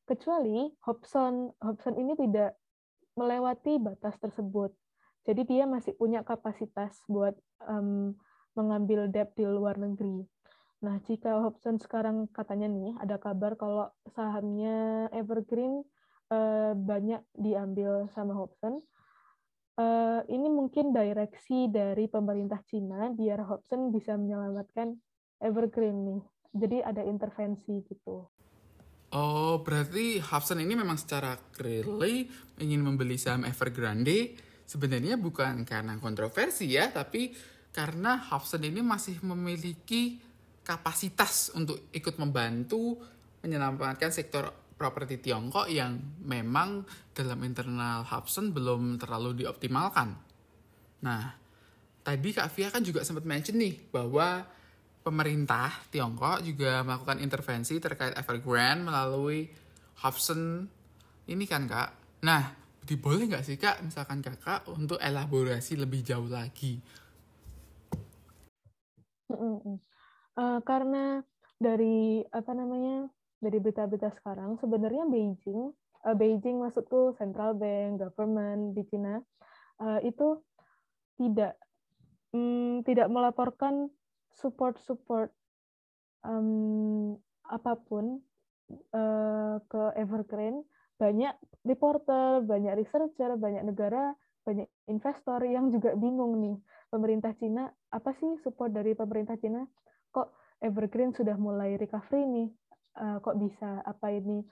Kecuali 0.03 0.67
Hobson, 0.83 1.55
Hobson 1.63 1.95
ini 1.95 2.19
tidak 2.19 2.59
melewati 3.15 3.79
batas 3.79 4.19
tersebut. 4.19 4.75
Jadi 5.23 5.47
dia 5.47 5.63
masih 5.63 5.95
punya 5.95 6.19
kapasitas 6.27 6.99
buat 7.07 7.37
um, 7.63 8.11
mengambil 8.59 9.07
debt 9.07 9.31
di 9.39 9.47
luar 9.47 9.79
negeri. 9.79 10.27
Nah, 10.81 10.97
jika 11.05 11.45
Hobson 11.45 11.77
sekarang 11.77 12.25
katanya 12.33 12.65
nih 12.65 12.97
ada 12.97 13.21
kabar 13.21 13.53
kalau 13.53 13.93
sahamnya 14.17 15.05
Evergreen 15.13 15.85
uh, 16.33 16.73
banyak 16.73 17.21
diambil 17.37 18.09
sama 18.17 18.33
Hobson, 18.33 18.81
uh, 19.77 20.25
ini 20.25 20.49
mungkin 20.49 20.89
direksi 20.89 21.69
dari 21.69 22.09
pemerintah 22.09 22.65
Cina 22.65 23.13
biar 23.13 23.45
Hobson 23.45 23.93
bisa 23.93 24.17
menyelamatkan 24.17 24.97
Evergreen 25.37 25.97
nih. 26.01 26.21
Jadi 26.51 26.77
ada 26.81 27.05
intervensi 27.05 27.85
gitu. 27.85 28.25
Oh, 29.13 29.61
berarti 29.61 30.17
Hobson 30.17 30.65
ini 30.65 30.73
memang 30.73 30.97
secara 30.97 31.37
clearly 31.53 32.25
ingin 32.57 32.81
membeli 32.81 33.21
saham 33.21 33.45
Evergrande 33.45 34.33
sebenarnya 34.65 35.13
bukan 35.19 35.61
karena 35.61 35.93
kontroversi 36.01 36.73
ya, 36.73 36.89
tapi 36.89 37.37
karena 37.69 38.17
Hobson 38.17 38.65
ini 38.65 38.81
masih 38.81 39.21
memiliki 39.21 40.30
kapasitas 40.61 41.53
untuk 41.57 41.89
ikut 41.91 42.15
membantu 42.21 42.97
menyelamatkan 43.41 44.13
sektor 44.13 44.49
properti 44.77 45.21
Tiongkok 45.21 45.69
yang 45.69 45.97
memang 46.25 46.81
dalam 47.13 47.37
internal 47.45 48.01
Hubson 48.01 48.49
belum 48.49 48.97
terlalu 48.97 49.45
dioptimalkan. 49.45 50.17
Nah, 51.05 51.23
tadi 52.01 52.29
Kak 52.33 52.49
Fia 52.49 52.73
kan 52.73 52.81
juga 52.81 53.05
sempat 53.05 53.25
mention 53.25 53.61
nih 53.61 53.77
bahwa 53.93 54.41
pemerintah 55.05 55.69
Tiongkok 55.93 56.41
juga 56.41 56.81
melakukan 56.81 57.21
intervensi 57.21 57.77
terkait 57.77 58.17
Evergrande 58.17 58.89
melalui 58.89 59.49
Hubson 60.01 60.65
ini 61.29 61.45
kan 61.45 61.69
Kak. 61.69 62.21
Nah, 62.25 62.53
diboleh 62.81 63.29
nggak 63.29 63.45
sih 63.45 63.57
Kak 63.61 63.85
misalkan 63.85 64.25
Kakak 64.25 64.65
untuk 64.69 64.97
elaborasi 64.97 65.77
lebih 65.77 66.01
jauh 66.01 66.29
lagi? 66.29 66.81
Uh, 70.31 70.63
karena 70.63 71.19
dari 71.59 72.23
apa 72.31 72.51
namanya 72.55 73.11
dari 73.41 73.57
berita-berita 73.59 74.15
sekarang 74.21 74.55
sebenarnya 74.63 75.05
Beijing 75.11 75.75
uh, 76.07 76.15
Beijing 76.15 76.57
maksudku 76.61 77.13
central 77.19 77.57
bank 77.57 78.01
government 78.01 78.73
di 78.73 78.87
Cina 78.89 79.19
uh, 79.81 79.99
itu 80.01 80.39
tidak 81.19 81.57
um, 82.33 82.81
tidak 82.87 83.11
melaporkan 83.11 83.91
support 84.31 84.79
support 84.81 85.29
um, 86.25 87.19
apa 87.45 87.75
pun 87.85 88.23
uh, 88.95 89.59
ke 89.67 89.83
Evergrande 89.99 90.65
banyak 90.97 91.33
reporter 91.65 92.45
banyak 92.45 92.77
researcher 92.77 93.35
banyak 93.37 93.65
negara 93.65 94.13
banyak 94.41 94.65
investor 94.89 95.41
yang 95.45 95.69
juga 95.69 95.93
bingung 95.93 96.41
nih 96.41 96.57
pemerintah 96.89 97.33
Cina 97.37 97.69
apa 97.93 98.13
sih 98.17 98.37
support 98.41 98.73
dari 98.73 98.97
pemerintah 98.97 99.37
Cina 99.37 99.65
kok 100.11 100.35
Evergreen 100.61 101.15
sudah 101.15 101.35
mulai 101.39 101.79
recovery 101.79 102.23
nih, 102.27 102.49
uh, 103.01 103.17
kok 103.23 103.39
bisa 103.41 103.81
apa 103.81 104.13
ini 104.13 104.45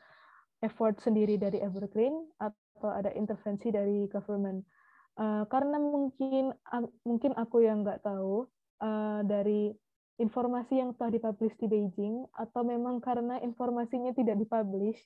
effort 0.66 0.98
sendiri 1.00 1.38
dari 1.38 1.62
Evergreen 1.62 2.16
atau 2.42 2.90
ada 2.90 3.14
intervensi 3.14 3.70
dari 3.70 4.10
government? 4.10 4.66
Uh, 5.20 5.44
karena 5.52 5.78
mungkin 5.78 6.56
mungkin 7.04 7.36
aku 7.36 7.62
yang 7.62 7.84
nggak 7.84 8.02
tahu 8.02 8.48
uh, 8.80 9.22
dari 9.28 9.76
informasi 10.20 10.80
yang 10.80 10.92
telah 10.96 11.12
dipublish 11.16 11.56
di 11.60 11.68
Beijing 11.68 12.28
atau 12.36 12.62
memang 12.68 13.00
karena 13.00 13.40
informasinya 13.40 14.12
tidak 14.12 14.36
dipublish, 14.36 15.00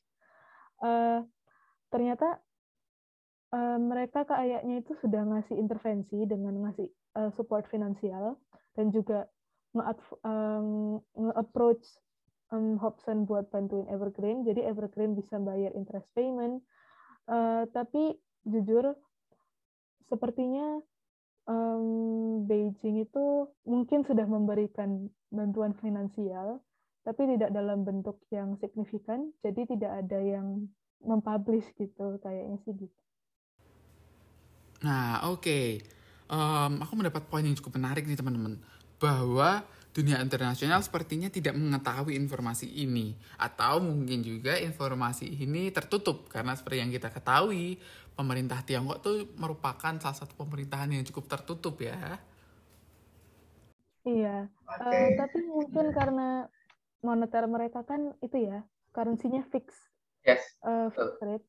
uh, 0.81 1.21
ternyata 1.93 2.41
uh, 3.53 3.77
mereka 3.77 4.25
kayaknya 4.25 4.81
itu 4.81 4.97
sudah 5.05 5.21
ngasih 5.21 5.55
intervensi 5.57 6.25
dengan 6.25 6.65
ngasih 6.65 6.89
uh, 7.17 7.29
support 7.37 7.69
finansial 7.69 8.41
dan 8.73 8.89
juga 8.89 9.29
nge-approach 9.73 11.85
um, 12.53 12.77
Hobson 12.77 13.25
buat 13.25 13.49
bantuin 13.49 13.89
Evergreen, 13.89 14.45
jadi 14.45 14.69
Evergreen 14.69 15.17
bisa 15.17 15.41
bayar 15.41 15.73
interest 15.73 16.05
payment. 16.13 16.61
Uh, 17.25 17.65
tapi 17.73 18.13
jujur, 18.45 18.93
sepertinya 20.11 20.77
um, 21.49 22.45
Beijing 22.45 23.07
itu 23.07 23.49
mungkin 23.65 24.05
sudah 24.05 24.29
memberikan 24.29 25.09
bantuan 25.33 25.73
finansial, 25.81 26.61
tapi 27.03 27.35
tidak 27.35 27.51
dalam 27.51 27.81
bentuk 27.81 28.21
yang 28.29 28.55
signifikan, 28.61 29.33
jadi 29.41 29.65
tidak 29.65 29.91
ada 30.05 30.19
yang 30.21 30.69
mempublish 31.03 31.67
gitu, 31.75 32.21
kayaknya 32.21 32.61
sih 32.63 32.73
gitu. 32.77 32.97
Nah, 34.83 35.31
oke. 35.31 35.41
Okay. 35.41 35.79
Um, 36.27 36.81
aku 36.81 36.93
mendapat 36.95 37.23
poin 37.27 37.43
yang 37.43 37.55
cukup 37.55 37.77
menarik 37.77 38.07
nih 38.07 38.15
teman-teman 38.15 38.57
bahwa 39.03 39.67
dunia 39.91 40.23
internasional 40.23 40.79
sepertinya 40.79 41.27
tidak 41.27 41.53
mengetahui 41.53 42.15
informasi 42.15 42.65
ini 42.65 43.13
atau 43.35 43.83
mungkin 43.83 44.23
juga 44.23 44.55
informasi 44.57 45.27
ini 45.43 45.69
tertutup 45.69 46.31
karena 46.31 46.55
seperti 46.55 46.81
yang 46.81 46.89
kita 46.89 47.11
ketahui 47.11 47.77
pemerintah 48.15 48.63
Tiongkok 48.63 49.03
itu 49.03 49.13
merupakan 49.37 49.93
salah 49.99 50.17
satu 50.17 50.33
pemerintahan 50.39 50.89
yang 50.95 51.05
cukup 51.05 51.29
tertutup 51.29 51.77
ya. 51.83 52.17
Iya, 54.03 54.51
okay. 54.67 54.83
uh, 54.83 54.91
eh, 54.91 55.09
tapi 55.15 55.39
mungkin 55.47 55.95
karena 55.95 56.51
moneter 56.99 57.47
mereka 57.47 57.87
kan 57.87 58.11
itu 58.19 58.51
ya, 58.51 58.67
currency-nya 58.91 59.47
fix, 59.47 59.71
yes. 60.27 60.43
uh, 60.67 60.91
fixed 60.91 61.23
rate. 61.23 61.47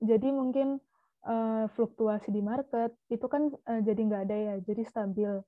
Jadi 0.00 0.32
mungkin 0.32 0.80
uh, 1.28 1.68
fluktuasi 1.76 2.32
di 2.32 2.40
market 2.40 2.96
itu 3.12 3.28
kan 3.28 3.52
uh, 3.52 3.80
jadi 3.84 4.00
nggak 4.00 4.22
ada 4.24 4.36
ya, 4.36 4.54
jadi 4.64 4.82
stabil 4.88 5.44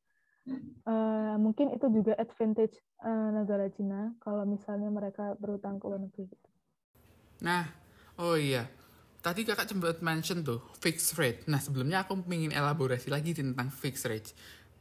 uh, 0.87 1.37
mungkin 1.39 1.75
itu 1.75 1.87
juga 1.91 2.15
advantage 2.17 2.79
uh, 3.03 3.31
negara 3.35 3.67
Cina 3.75 4.15
kalau 4.23 4.47
misalnya 4.47 4.89
mereka 4.91 5.35
berutang 5.39 5.83
ke 5.83 5.85
luar 5.87 6.01
negeri. 6.03 6.27
Nah, 7.43 7.65
oh 8.23 8.39
iya, 8.39 8.65
tadi 9.27 9.43
kakak 9.43 9.67
sempat 9.67 9.99
mention 10.07 10.47
tuh 10.47 10.63
fixed 10.79 11.19
rate. 11.19 11.45
Nah 11.51 11.59
sebelumnya 11.59 12.07
aku 12.07 12.15
ingin 12.31 12.55
elaborasi 12.55 13.11
lagi 13.11 13.35
tentang 13.35 13.75
fixed 13.75 14.07
rate. 14.07 14.31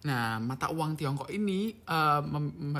Nah 0.06 0.38
mata 0.38 0.70
uang 0.70 0.94
Tiongkok 0.94 1.34
ini 1.34 1.74
uh, 1.90 2.22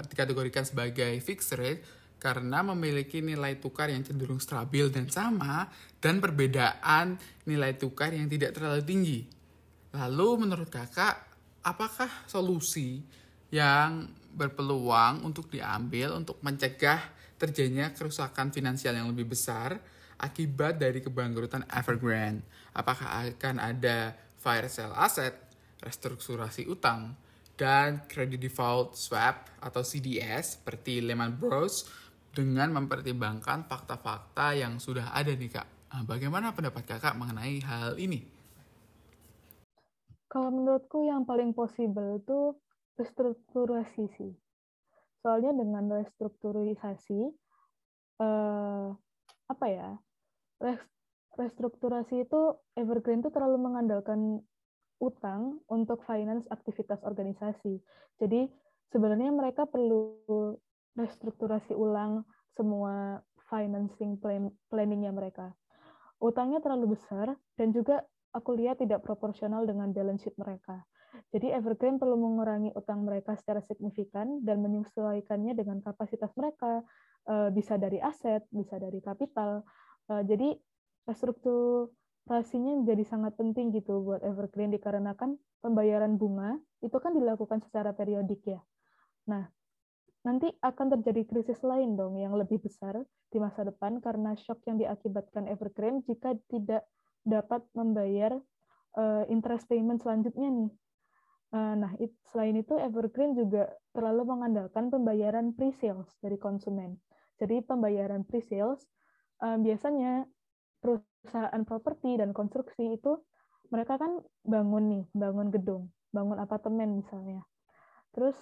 dikategorikan 0.06 0.62
sebagai 0.62 1.18
fixed 1.26 1.58
rate 1.58 1.82
karena 2.22 2.62
memiliki 2.62 3.20
nilai 3.20 3.58
tukar 3.58 3.90
yang 3.92 4.06
cenderung 4.06 4.38
stabil 4.40 4.88
dan 4.94 5.10
sama 5.10 5.68
dan 6.00 6.22
perbedaan 6.22 7.18
nilai 7.50 7.76
tukar 7.76 8.14
yang 8.14 8.30
tidak 8.30 8.54
terlalu 8.56 8.82
tinggi. 8.86 9.20
Lalu 9.96 10.48
menurut 10.48 10.70
kakak, 10.70 11.35
apakah 11.66 12.08
solusi 12.30 13.02
yang 13.50 14.06
berpeluang 14.38 15.26
untuk 15.26 15.50
diambil 15.50 16.14
untuk 16.14 16.38
mencegah 16.46 17.02
terjadinya 17.42 17.90
kerusakan 17.92 18.54
finansial 18.54 18.94
yang 18.94 19.10
lebih 19.10 19.34
besar 19.34 19.82
akibat 20.22 20.78
dari 20.78 21.02
kebangkrutan 21.02 21.66
Evergrande? 21.74 22.46
Apakah 22.78 23.26
akan 23.34 23.58
ada 23.58 24.14
fire 24.38 24.70
sale 24.70 24.94
aset, 24.94 25.34
restrukturasi 25.82 26.70
utang, 26.70 27.18
dan 27.58 28.06
credit 28.06 28.38
default 28.38 28.94
swap 28.94 29.50
atau 29.58 29.82
CDS 29.82 30.62
seperti 30.62 31.02
Lehman 31.02 31.34
Bros 31.34 31.90
dengan 32.36 32.70
mempertimbangkan 32.76 33.66
fakta-fakta 33.66 34.54
yang 34.60 34.78
sudah 34.78 35.16
ada 35.16 35.32
nih 35.32 35.50
kak. 35.56 35.68
Nah, 35.96 36.04
bagaimana 36.04 36.52
pendapat 36.52 36.84
kakak 36.84 37.16
mengenai 37.16 37.64
hal 37.64 37.96
ini? 37.96 38.35
Kalau 40.36 40.52
menurutku 40.52 41.08
yang 41.08 41.24
paling 41.24 41.56
possible 41.56 42.20
itu 42.20 42.60
restrukturasi 43.00 44.12
sih. 44.20 44.36
Soalnya 45.24 45.56
dengan 45.56 45.88
restrukturisasi, 45.88 47.32
eh, 48.20 48.88
apa 49.48 49.66
ya, 49.72 49.96
restrukturasi 51.40 52.28
itu 52.28 52.60
Evergreen 52.76 53.24
itu 53.24 53.32
terlalu 53.32 53.64
mengandalkan 53.64 54.44
utang 55.00 55.64
untuk 55.72 56.04
finance 56.04 56.44
aktivitas 56.52 57.00
organisasi. 57.08 57.80
Jadi 58.20 58.52
sebenarnya 58.92 59.32
mereka 59.32 59.64
perlu 59.64 60.20
restrukturasi 61.00 61.72
ulang 61.72 62.28
semua 62.60 63.24
financing 63.48 64.20
plan 64.20 64.52
planningnya 64.68 65.16
mereka. 65.16 65.56
Utangnya 66.20 66.60
terlalu 66.60 67.00
besar 67.00 67.40
dan 67.56 67.72
juga 67.72 68.04
aku 68.36 68.60
lihat 68.60 68.84
tidak 68.84 69.00
proporsional 69.08 69.64
dengan 69.64 69.96
balance 69.96 70.28
sheet 70.28 70.36
mereka. 70.36 70.84
Jadi 71.32 71.48
Evergreen 71.56 71.96
perlu 71.96 72.20
mengurangi 72.20 72.76
utang 72.76 73.08
mereka 73.08 73.40
secara 73.40 73.64
signifikan 73.64 74.44
dan 74.44 74.60
menyesuaikannya 74.60 75.56
dengan 75.56 75.80
kapasitas 75.80 76.36
mereka, 76.36 76.84
eh, 77.32 77.50
bisa 77.56 77.80
dari 77.80 78.04
aset, 78.04 78.44
bisa 78.52 78.76
dari 78.76 79.00
kapital. 79.00 79.64
Eh, 80.12 80.24
jadi 80.28 80.60
restrukturasinya 81.08 82.84
menjadi 82.84 83.04
sangat 83.08 83.40
penting 83.40 83.72
gitu 83.72 84.04
buat 84.04 84.22
Evergreen 84.28 84.76
dikarenakan 84.76 85.40
pembayaran 85.64 86.20
bunga 86.20 86.60
itu 86.84 86.98
kan 87.00 87.16
dilakukan 87.16 87.64
secara 87.64 87.96
periodik 87.96 88.44
ya. 88.46 88.60
Nah, 89.32 89.50
nanti 90.26 90.52
akan 90.62 91.00
terjadi 91.00 91.26
krisis 91.26 91.62
lain 91.64 91.98
dong 91.98 92.18
yang 92.20 92.34
lebih 92.36 92.62
besar 92.62 93.02
di 93.32 93.38
masa 93.38 93.66
depan 93.66 94.02
karena 94.02 94.38
shock 94.38 94.62
yang 94.70 94.78
diakibatkan 94.78 95.50
Evergreen 95.50 96.06
jika 96.06 96.38
tidak 96.50 96.86
dapat 97.26 97.66
membayar 97.74 98.38
uh, 98.96 99.26
interest 99.28 99.66
payment 99.68 100.00
selanjutnya 100.00 100.48
nih. 100.48 100.72
Uh, 101.56 101.74
nah, 101.78 101.92
it, 101.98 102.14
selain 102.30 102.56
itu 102.58 102.78
Evergreen 102.78 103.34
juga 103.34 103.70
terlalu 103.96 104.28
mengandalkan 104.28 104.94
pembayaran 104.94 105.58
pre-sales 105.58 106.10
dari 106.22 106.38
konsumen. 106.38 107.02
Jadi 107.42 107.66
pembayaran 107.66 108.24
pre-sales 108.24 108.86
uh, 109.44 109.58
biasanya 109.60 110.30
perusahaan 110.80 111.64
properti 111.66 112.22
dan 112.22 112.32
konstruksi 112.32 112.96
itu 112.96 113.18
mereka 113.74 113.98
kan 113.98 114.22
bangun 114.46 114.86
nih, 114.94 115.04
bangun 115.18 115.50
gedung, 115.50 115.90
bangun 116.14 116.38
apartemen 116.38 117.02
misalnya. 117.02 117.42
Terus 118.14 118.38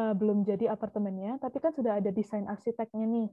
uh, 0.00 0.16
belum 0.16 0.48
jadi 0.48 0.72
apartemennya, 0.72 1.36
tapi 1.38 1.60
kan 1.60 1.76
sudah 1.76 2.00
ada 2.00 2.08
desain 2.08 2.48
arsiteknya 2.48 3.04
nih. 3.04 3.28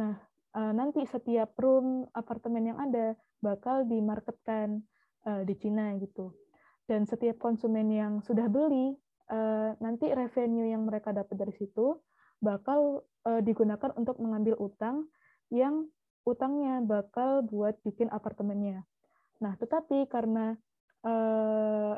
Nah, 0.00 0.16
nanti 0.54 1.02
setiap 1.10 1.58
room 1.58 2.06
apartemen 2.14 2.70
yang 2.70 2.78
ada 2.78 3.18
bakal 3.42 3.82
dimarketkan 3.84 4.86
uh, 5.26 5.42
di 5.42 5.54
Cina 5.58 5.90
gitu. 5.98 6.30
Dan 6.86 7.10
setiap 7.10 7.42
konsumen 7.42 7.90
yang 7.90 8.22
sudah 8.22 8.46
beli, 8.46 8.94
uh, 9.34 9.74
nanti 9.82 10.08
revenue 10.14 10.70
yang 10.70 10.86
mereka 10.86 11.10
dapat 11.10 11.34
dari 11.34 11.54
situ 11.58 11.98
bakal 12.44 13.02
digunakan 13.24 13.88
untuk 13.96 14.20
mengambil 14.20 14.52
utang 14.60 15.08
yang 15.48 15.88
utangnya 16.28 16.84
bakal 16.84 17.40
buat 17.40 17.80
bikin 17.80 18.12
apartemennya. 18.12 18.84
Nah, 19.40 19.56
tetapi 19.56 20.04
karena 20.12 20.52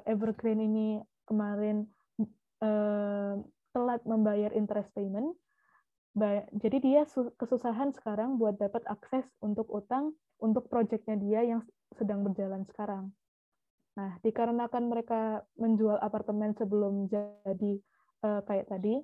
Evergreen 0.06 0.62
ini 0.62 1.02
kemarin 1.26 1.90
telat 3.74 4.02
membayar 4.06 4.54
interest 4.54 4.94
payment, 4.94 5.34
jadi 6.56 6.76
dia 6.80 7.02
kesusahan 7.36 7.92
sekarang 7.92 8.40
buat 8.40 8.56
dapat 8.56 8.88
akses 8.88 9.28
untuk 9.44 9.68
utang 9.68 10.16
untuk 10.40 10.72
proyeknya 10.72 11.16
dia 11.20 11.40
yang 11.44 11.60
sedang 11.92 12.24
berjalan 12.24 12.64
sekarang. 12.64 13.12
Nah, 14.00 14.16
dikarenakan 14.24 14.84
mereka 14.88 15.44
menjual 15.60 16.00
apartemen 16.00 16.56
sebelum 16.56 17.08
jadi 17.12 17.72
uh, 18.24 18.40
kayak 18.48 18.68
tadi, 18.68 19.00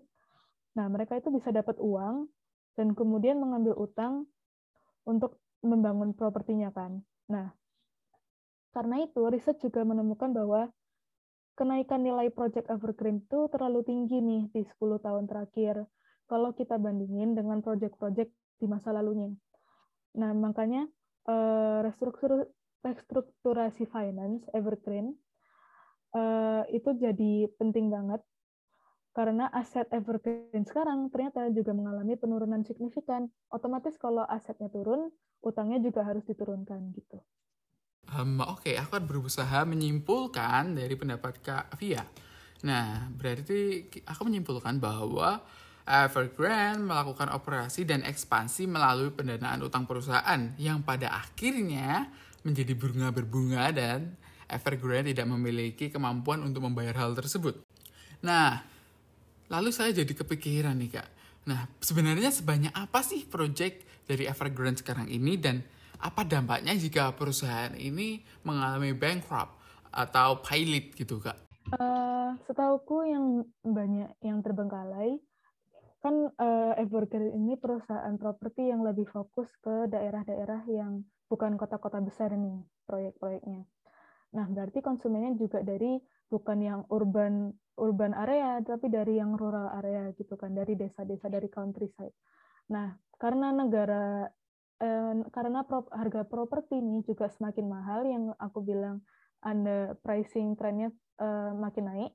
nah 0.73 0.89
mereka 0.89 1.21
itu 1.21 1.29
bisa 1.33 1.53
dapat 1.53 1.77
uang 1.81 2.29
dan 2.77 2.97
kemudian 2.97 3.37
mengambil 3.37 3.77
utang 3.77 4.25
untuk 5.05 5.37
membangun 5.61 6.17
propertinya 6.17 6.73
kan. 6.73 7.05
Nah, 7.29 7.53
karena 8.73 9.05
itu 9.05 9.21
riset 9.29 9.61
juga 9.61 9.85
menemukan 9.85 10.33
bahwa 10.33 10.73
kenaikan 11.57 12.01
nilai 12.05 12.33
project 12.33 12.73
Evergreen 12.73 13.21
itu 13.21 13.49
terlalu 13.53 13.85
tinggi 13.85 14.17
nih 14.21 14.49
di 14.49 14.65
10 14.65 14.97
tahun 14.97 15.25
terakhir 15.29 15.85
kalau 16.33 16.57
kita 16.57 16.81
bandingin 16.81 17.37
dengan 17.37 17.61
project-project 17.61 18.33
di 18.57 18.65
masa 18.65 18.89
lalunya. 18.97 19.29
Nah, 20.17 20.33
makanya 20.33 20.89
uh, 21.29 21.85
restruktur, 21.85 22.49
restrukturasi 22.81 23.85
finance 23.85 24.49
Evergreen 24.57 25.13
uh, 26.17 26.65
itu 26.73 26.97
jadi 26.97 27.53
penting 27.61 27.93
banget 27.93 28.25
karena 29.13 29.53
aset 29.53 29.85
Evergreen 29.93 30.65
sekarang 30.65 31.13
ternyata 31.13 31.53
juga 31.53 31.77
mengalami 31.77 32.17
penurunan 32.17 32.65
signifikan. 32.65 33.29
Otomatis 33.53 34.01
kalau 34.01 34.25
asetnya 34.25 34.73
turun, 34.73 35.13
utangnya 35.45 35.85
juga 35.85 36.01
harus 36.01 36.25
diturunkan 36.25 36.97
gitu. 36.97 37.21
Um, 38.09 38.41
Oke, 38.41 38.73
okay, 38.73 38.75
aku 38.81 38.97
akan 38.97 39.05
berusaha 39.05 39.59
menyimpulkan 39.69 40.81
dari 40.81 40.97
pendapat 40.97 41.45
Kak 41.45 41.77
Via. 41.77 42.01
Nah, 42.65 43.13
berarti 43.15 43.85
aku 44.09 44.33
menyimpulkan 44.33 44.81
bahwa 44.81 45.45
Evergrande 45.83 46.87
melakukan 46.87 47.35
operasi 47.35 47.83
dan 47.83 48.07
ekspansi 48.07 48.71
melalui 48.71 49.11
pendanaan 49.11 49.67
utang 49.67 49.83
perusahaan 49.83 50.55
yang 50.55 50.87
pada 50.87 51.11
akhirnya 51.11 52.07
menjadi 52.47 52.75
bunga 52.79 53.11
berbunga 53.11 53.67
dan 53.75 54.15
Evergrande 54.47 55.11
tidak 55.11 55.27
memiliki 55.27 55.91
kemampuan 55.91 56.45
untuk 56.47 56.63
membayar 56.63 56.95
hal 57.03 57.19
tersebut. 57.19 57.59
Nah, 58.23 58.63
lalu 59.51 59.75
saya 59.75 59.91
jadi 59.91 60.13
kepikiran 60.13 60.79
nih 60.79 61.03
kak. 61.03 61.09
Nah, 61.51 61.67
sebenarnya 61.83 62.31
sebanyak 62.31 62.71
apa 62.71 63.03
sih 63.03 63.27
proyek 63.27 64.07
dari 64.07 64.31
Evergrande 64.31 64.87
sekarang 64.87 65.11
ini 65.11 65.35
dan 65.35 65.67
apa 65.99 66.23
dampaknya 66.23 66.79
jika 66.79 67.11
perusahaan 67.15 67.75
ini 67.75 68.23
mengalami 68.47 68.95
bankrupt 68.95 69.59
atau 69.91 70.39
pilot 70.39 70.95
gitu 70.95 71.19
kak? 71.19 71.39
Uh, 71.75 72.35
setauku 72.47 73.07
yang 73.07 73.47
banyak 73.63 74.11
yang 74.23 74.43
terbengkalai 74.43 75.19
kan 76.03 76.35
uh, 76.35 76.75
Evergreen 76.83 77.31
ini 77.31 77.55
perusahaan 77.55 78.19
properti 78.19 78.75
yang 78.75 78.83
lebih 78.83 79.07
fokus 79.07 79.47
ke 79.63 79.87
daerah-daerah 79.87 80.67
yang 80.67 81.07
bukan 81.31 81.55
kota-kota 81.55 82.03
besar 82.03 82.35
nih 82.35 82.59
proyek-proyeknya. 82.91 83.63
Nah 84.35 84.47
berarti 84.51 84.83
konsumennya 84.83 85.39
juga 85.39 85.63
dari 85.63 86.03
bukan 86.27 86.59
yang 86.59 86.81
urban 86.91 87.55
urban 87.79 88.13
area 88.19 88.59
tapi 88.67 88.91
dari 88.91 89.17
yang 89.23 89.39
rural 89.39 89.71
area 89.79 90.11
gitu 90.19 90.35
kan 90.35 90.53
dari 90.53 90.75
desa-desa 90.75 91.31
dari 91.31 91.47
countryside. 91.47 92.13
Nah 92.75 92.99
karena 93.17 93.55
negara 93.55 94.27
eh, 94.83 95.15
karena 95.31 95.63
pro, 95.63 95.87
harga 95.95 96.27
properti 96.27 96.83
ini 96.83 97.07
juga 97.07 97.31
semakin 97.31 97.67
mahal 97.71 98.01
yang 98.11 98.25
aku 98.43 98.59
bilang 98.59 99.07
ada 99.39 99.95
pricing 100.03 100.59
trennya 100.59 100.91
eh, 101.23 101.53
makin 101.55 101.85
naik 101.87 102.13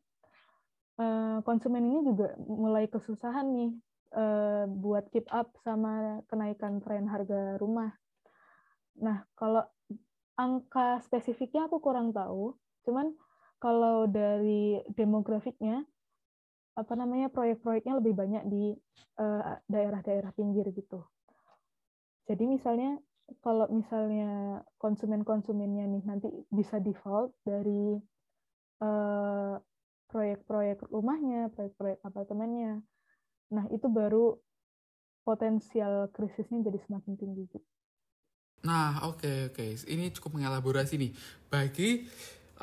eh, 0.98 1.38
konsumen 1.46 1.84
ini 1.86 2.00
juga 2.06 2.34
mulai 2.42 2.90
kesusahan 2.90 3.48
nih 3.54 3.72
eh, 4.18 4.66
buat 4.70 5.10
keep 5.14 5.28
up 5.30 5.54
sama 5.62 6.22
kenaikan 6.30 6.82
tren 6.82 7.06
harga 7.08 7.58
rumah. 7.62 7.94
Nah, 8.98 9.26
kalau 9.38 9.62
angka 10.38 11.02
spesifiknya 11.06 11.66
aku 11.70 11.82
kurang 11.82 12.14
tahu, 12.14 12.58
cuman 12.86 13.14
kalau 13.58 14.06
dari 14.06 14.82
demografiknya 14.94 15.86
apa 16.78 16.94
namanya 16.94 17.34
proyek-proyeknya 17.34 17.98
lebih 17.98 18.14
banyak 18.14 18.44
di 18.46 18.78
daerah-daerah 19.66 20.30
uh, 20.30 20.38
pinggir 20.38 20.70
gitu. 20.78 21.02
Jadi 22.30 22.46
misalnya 22.46 23.02
kalau 23.42 23.66
misalnya 23.74 24.62
konsumen-konsumennya 24.78 25.90
nih 25.90 26.04
nanti 26.06 26.30
bisa 26.54 26.78
default 26.78 27.34
dari 27.42 27.98
proyek-proyek 30.08 30.88
rumahnya, 30.90 31.52
proyek-proyek 31.54 32.00
apartemennya. 32.04 32.84
Nah, 33.54 33.66
itu 33.72 33.88
baru 33.88 34.36
potensial 35.28 36.08
krisisnya 36.16 36.64
jadi 36.64 36.80
semakin 36.88 37.14
tinggi. 37.20 37.46
Nah, 38.64 39.06
oke 39.06 39.22
okay, 39.22 39.38
oke. 39.52 39.66
Okay. 39.76 39.92
Ini 39.92 40.10
cukup 40.16 40.40
mengelaborasi 40.40 40.96
nih. 40.98 41.12
Bagi 41.52 42.08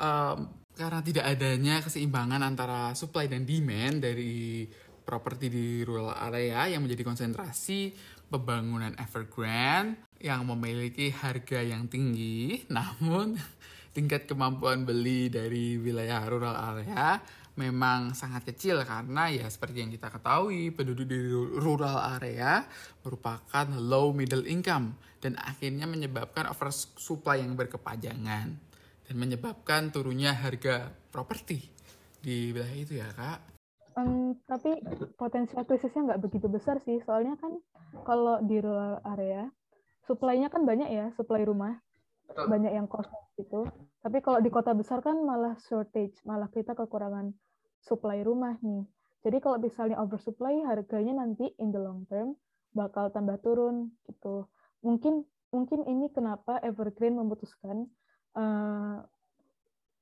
um, 0.01 0.65
karena 0.75 0.99
tidak 0.99 1.25
adanya 1.29 1.79
keseimbangan 1.79 2.41
antara 2.43 2.91
supply 2.97 3.31
dan 3.31 3.47
demand 3.47 4.03
dari 4.03 4.67
properti 5.05 5.47
di 5.47 5.85
rural 5.85 6.11
area 6.17 6.65
yang 6.67 6.81
menjadi 6.83 7.05
konsentrasi 7.05 7.93
pembangunan 8.27 8.97
evergrande 8.97 10.01
yang 10.17 10.43
memiliki 10.49 11.13
harga 11.13 11.61
yang 11.61 11.85
tinggi, 11.85 12.59
namun 12.75 13.37
tingkat 13.95 14.27
kemampuan 14.27 14.83
beli 14.83 15.31
dari 15.31 15.79
wilayah 15.79 16.27
rural 16.27 16.53
area 16.75 17.23
memang 17.55 18.11
sangat 18.11 18.51
kecil 18.51 18.83
karena 18.83 19.31
ya 19.31 19.47
seperti 19.47 19.79
yang 19.79 19.91
kita 19.95 20.11
ketahui 20.11 20.75
penduduk 20.75 21.07
di 21.07 21.31
rural 21.55 21.95
area 22.19 22.67
merupakan 23.07 23.63
low 23.79 24.11
middle 24.11 24.43
income 24.43 24.99
dan 25.23 25.39
akhirnya 25.39 25.87
menyebabkan 25.87 26.51
oversupply 26.51 27.39
yang 27.39 27.55
berkepanjangan 27.55 28.59
dan 29.07 29.15
menyebabkan 29.15 29.87
turunnya 29.95 30.35
harga 30.35 30.91
properti 31.15 31.63
di 32.19 32.51
wilayah 32.51 32.75
itu 32.75 32.93
ya 32.99 33.07
kak. 33.15 33.39
Um, 33.95 34.35
tapi 34.43 34.75
potensial 35.15 35.63
krisisnya 35.63 36.11
nggak 36.11 36.21
begitu 36.27 36.51
besar 36.51 36.83
sih 36.83 36.99
soalnya 37.07 37.39
kan 37.39 37.55
kalau 38.03 38.43
di 38.43 38.59
rural 38.59 38.99
area 39.07 39.47
supply-nya 40.03 40.51
kan 40.51 40.67
banyak 40.67 40.91
ya 40.91 41.15
supply 41.15 41.47
rumah 41.47 41.84
banyak 42.33 42.73
yang 42.73 42.89
kosong 42.89 43.21
gitu 43.37 43.69
tapi 44.05 44.21
kalau 44.21 44.37
di 44.37 44.53
kota 44.53 44.69
besar 44.77 45.01
kan 45.01 45.17
malah 45.25 45.57
shortage, 45.65 46.21
malah 46.29 46.45
kita 46.53 46.77
kekurangan 46.77 47.33
supply 47.81 48.21
rumah 48.21 48.53
nih. 48.61 48.85
Jadi 49.25 49.41
kalau 49.41 49.57
misalnya 49.57 49.97
oversupply, 49.97 50.61
harganya 50.61 51.25
nanti 51.25 51.49
in 51.57 51.73
the 51.73 51.81
long 51.81 52.05
term 52.05 52.37
bakal 52.77 53.09
tambah 53.09 53.41
turun 53.41 53.89
gitu. 54.05 54.45
Mungkin 54.85 55.25
mungkin 55.49 55.89
ini 55.89 56.13
kenapa 56.13 56.61
Evergreen 56.61 57.17
memutuskan 57.17 57.89
uh, 58.37 59.01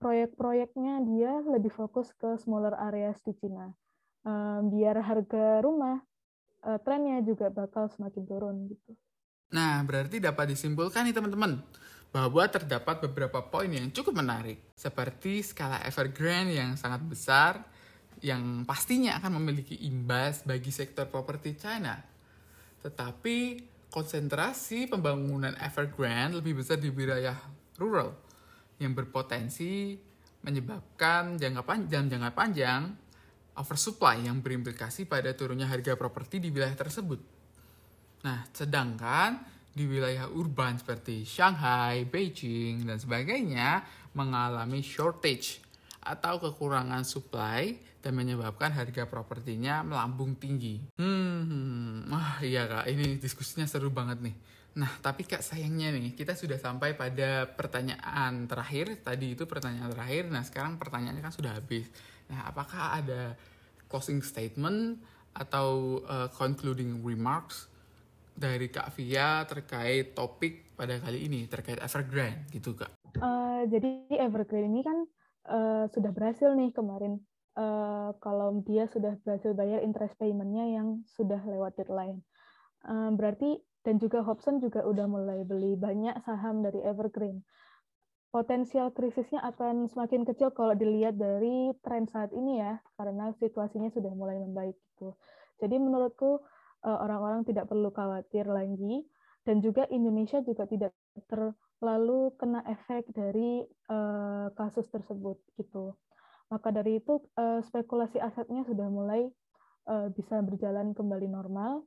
proyek-proyeknya 0.04 1.00
dia 1.08 1.40
lebih 1.48 1.72
fokus 1.72 2.12
ke 2.20 2.36
smaller 2.44 2.76
areas 2.76 3.24
di 3.24 3.32
Cina. 3.40 3.72
Uh, 4.28 4.68
biar 4.68 5.00
harga 5.00 5.64
rumah 5.64 6.04
uh, 6.68 6.80
trennya 6.84 7.24
juga 7.24 7.48
bakal 7.48 7.88
semakin 7.88 8.24
turun 8.28 8.68
gitu. 8.68 8.92
Nah, 9.56 9.80
berarti 9.88 10.20
dapat 10.20 10.52
disimpulkan 10.52 11.08
nih 11.08 11.16
teman-teman 11.16 11.64
bahwa 12.14 12.46
terdapat 12.46 13.02
beberapa 13.10 13.42
poin 13.42 13.74
yang 13.74 13.90
cukup 13.90 14.22
menarik, 14.22 14.62
seperti 14.78 15.42
skala 15.42 15.82
evergrande 15.82 16.62
yang 16.62 16.78
sangat 16.78 17.02
besar, 17.02 17.66
yang 18.22 18.62
pastinya 18.70 19.18
akan 19.18 19.42
memiliki 19.42 19.82
imbas 19.90 20.46
bagi 20.46 20.70
sektor 20.70 21.10
properti 21.10 21.58
China. 21.58 21.98
Tetapi 22.86 23.66
konsentrasi 23.90 24.86
pembangunan 24.86 25.58
evergrande 25.58 26.38
lebih 26.38 26.62
besar 26.62 26.78
di 26.78 26.94
wilayah 26.94 27.36
rural, 27.82 28.14
yang 28.78 28.94
berpotensi 28.94 29.98
menyebabkan 30.46 31.42
jangka 31.42 31.66
panjang, 31.66 32.14
jangka 32.14 32.32
panjang 32.38 32.82
oversupply 33.58 34.22
yang 34.22 34.38
berimplikasi 34.42 35.10
pada 35.10 35.34
turunnya 35.34 35.66
harga 35.66 35.98
properti 35.98 36.38
di 36.38 36.54
wilayah 36.54 36.78
tersebut. 36.78 37.18
Nah, 38.22 38.46
sedangkan 38.54 39.42
di 39.74 39.90
wilayah 39.90 40.30
urban 40.30 40.78
seperti 40.78 41.26
Shanghai, 41.26 42.06
Beijing, 42.06 42.86
dan 42.86 43.02
sebagainya 43.02 43.82
mengalami 44.14 44.86
shortage 44.86 45.58
atau 46.04 46.38
kekurangan 46.38 47.02
supply 47.02 47.74
dan 48.04 48.14
menyebabkan 48.14 48.70
harga 48.70 49.10
propertinya 49.10 49.82
melambung 49.82 50.38
tinggi. 50.38 50.78
Hmm, 51.00 52.06
wah 52.12 52.38
iya 52.46 52.70
kak, 52.70 52.86
ini 52.92 53.18
diskusinya 53.18 53.66
seru 53.66 53.90
banget 53.90 54.22
nih. 54.22 54.36
Nah, 54.74 54.90
tapi 55.00 55.26
kak 55.26 55.46
sayangnya 55.46 55.94
nih, 55.94 56.18
kita 56.18 56.34
sudah 56.34 56.58
sampai 56.58 56.98
pada 56.98 57.46
pertanyaan 57.46 58.50
terakhir. 58.50 59.02
Tadi 59.06 59.38
itu 59.38 59.46
pertanyaan 59.46 59.90
terakhir, 59.94 60.30
nah 60.34 60.42
sekarang 60.42 60.82
pertanyaannya 60.82 61.22
kan 61.22 61.34
sudah 61.34 61.54
habis. 61.56 61.88
Nah, 62.30 62.50
apakah 62.50 63.00
ada 63.00 63.38
closing 63.86 64.26
statement 64.26 64.98
atau 65.34 66.02
uh, 66.06 66.30
concluding 66.34 67.02
remarks 67.02 67.73
dari 68.34 68.68
Kak 68.70 68.94
Via 68.98 69.46
terkait 69.46 70.18
topik 70.18 70.74
pada 70.74 70.98
kali 71.00 71.30
ini 71.30 71.46
terkait 71.46 71.80
Evergrande 71.80 72.50
gitu 72.50 72.74
Kak? 72.74 72.90
Uh, 73.22 73.64
jadi 73.70 74.10
Evergrande 74.18 74.70
ini 74.70 74.82
kan 74.82 74.98
uh, 75.50 75.86
sudah 75.94 76.12
berhasil 76.12 76.52
nih 76.58 76.74
kemarin 76.74 77.22
uh, 77.58 78.12
kalau 78.20 78.62
dia 78.66 78.90
sudah 78.90 79.16
berhasil 79.22 79.54
bayar 79.54 79.86
interest 79.86 80.18
paymentnya 80.18 80.66
yang 80.70 81.06
sudah 81.14 81.40
lewat 81.46 81.78
deadline. 81.78 82.22
Uh, 82.84 83.14
berarti 83.16 83.62
dan 83.84 84.00
juga 84.00 84.24
Hobson 84.24 84.64
juga 84.64 84.84
udah 84.88 85.06
mulai 85.12 85.44
beli 85.44 85.76
banyak 85.76 86.16
saham 86.24 86.64
dari 86.64 86.80
Evergrande. 86.82 87.44
Potensial 88.34 88.90
krisisnya 88.90 89.46
akan 89.46 89.86
semakin 89.86 90.26
kecil 90.26 90.50
kalau 90.58 90.74
dilihat 90.74 91.22
dari 91.22 91.70
tren 91.86 92.10
saat 92.10 92.34
ini 92.34 92.58
ya, 92.58 92.82
karena 92.98 93.30
situasinya 93.38 93.94
sudah 93.94 94.10
mulai 94.10 94.42
membaik 94.42 94.74
gitu. 94.96 95.14
Jadi 95.62 95.78
menurutku 95.78 96.42
orang-orang 96.84 97.48
tidak 97.48 97.72
perlu 97.72 97.90
khawatir 97.96 98.44
lagi 98.44 99.08
dan 99.44 99.60
juga 99.60 99.88
Indonesia 99.92 100.40
juga 100.44 100.64
tidak 100.68 100.96
terlalu 101.28 102.32
kena 102.40 102.64
efek 102.68 103.12
dari 103.12 103.64
uh, 103.92 104.48
kasus 104.56 104.88
tersebut 104.88 105.40
gitu. 105.60 105.96
Maka 106.48 106.72
dari 106.72 107.00
itu 107.04 107.20
uh, 107.40 107.60
spekulasi 107.64 108.20
asetnya 108.24 108.64
sudah 108.64 108.88
mulai 108.88 109.28
bisa 110.16 110.40
berjalan 110.40 110.96
kembali 110.96 111.28
normal. 111.28 111.84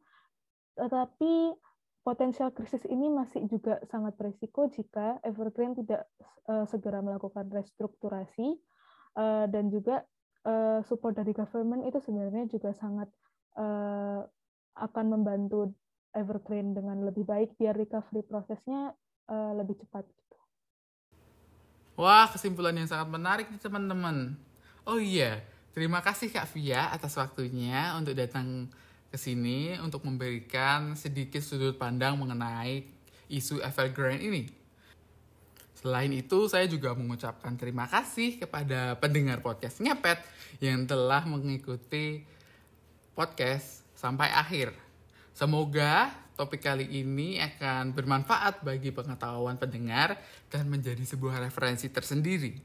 Tetapi 0.76 1.56
potensial 2.04 2.52
krisis 2.52 2.84
ini 2.84 3.08
masih 3.08 3.48
juga 3.48 3.80
sangat 3.88 4.12
berisiko 4.20 4.68
jika 4.68 5.16
Evergreen 5.24 5.72
tidak 5.72 6.04
segera 6.68 7.00
melakukan 7.00 7.48
restrukturasi 7.48 8.60
dan 9.48 9.72
juga 9.72 10.04
support 10.84 11.16
dari 11.16 11.32
government 11.32 11.88
itu 11.88 11.96
sebenarnya 12.04 12.44
juga 12.52 12.76
sangat 12.76 13.08
akan 14.76 15.18
membantu 15.18 15.72
Evergreen 16.16 16.72
dengan 16.72 17.04
lebih 17.04 17.28
baik 17.28 17.60
biar 17.60 17.76
recovery 17.76 18.24
prosesnya 18.24 18.96
uh, 19.28 19.52
lebih 19.52 19.76
cepat. 19.84 20.04
Gitu. 20.08 20.36
Wah, 21.96 22.28
kesimpulan 22.28 22.76
yang 22.76 22.88
sangat 22.88 23.08
menarik 23.08 23.46
nih 23.52 23.60
teman-teman. 23.60 24.36
Oh 24.88 25.00
iya, 25.00 25.40
terima 25.76 26.00
kasih 26.00 26.32
Kak 26.32 26.52
Via 26.56 26.92
atas 26.92 27.16
waktunya 27.16 27.92
untuk 27.96 28.16
datang 28.16 28.68
ke 29.08 29.16
sini 29.16 29.80
untuk 29.80 30.04
memberikan 30.04 30.92
sedikit 30.92 31.40
sudut 31.40 31.80
pandang 31.80 32.20
mengenai 32.20 32.84
isu 33.32 33.64
Evergreen 33.64 34.20
ini. 34.20 34.42
Selain 35.76 36.10
itu, 36.10 36.50
saya 36.50 36.66
juga 36.66 36.92
mengucapkan 36.98 37.54
terima 37.54 37.86
kasih 37.86 38.42
kepada 38.42 38.98
pendengar 38.98 39.38
podcast 39.38 39.78
Ngepet 39.78 40.18
yang 40.58 40.82
telah 40.82 41.22
mengikuti 41.22 42.26
podcast 43.14 43.85
sampai 43.96 44.28
akhir. 44.30 44.70
Semoga 45.32 46.12
topik 46.36 46.62
kali 46.62 46.84
ini 47.00 47.40
akan 47.40 47.96
bermanfaat 47.96 48.60
bagi 48.60 48.92
pengetahuan 48.92 49.56
pendengar 49.56 50.20
dan 50.52 50.68
menjadi 50.68 51.02
sebuah 51.02 51.40
referensi 51.40 51.88
tersendiri. 51.88 52.60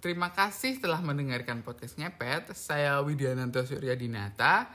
Terima 0.00 0.32
kasih 0.32 0.80
telah 0.84 1.00
mendengarkan 1.00 1.64
podcast 1.64 1.96
Ngepet. 1.96 2.52
Saya 2.52 3.00
Widyananto 3.00 3.64
Suryadinata 3.64 4.68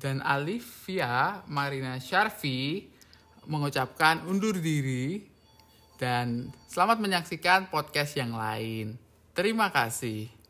dan 0.00 0.24
Alivia 0.24 1.44
Marina 1.48 2.00
Syarfi 2.00 2.88
mengucapkan 3.44 4.24
undur 4.24 4.56
diri 4.56 5.20
dan 6.00 6.48
selamat 6.68 7.00
menyaksikan 7.00 7.68
podcast 7.68 8.16
yang 8.16 8.32
lain. 8.32 8.96
Terima 9.36 9.68
kasih. 9.68 10.43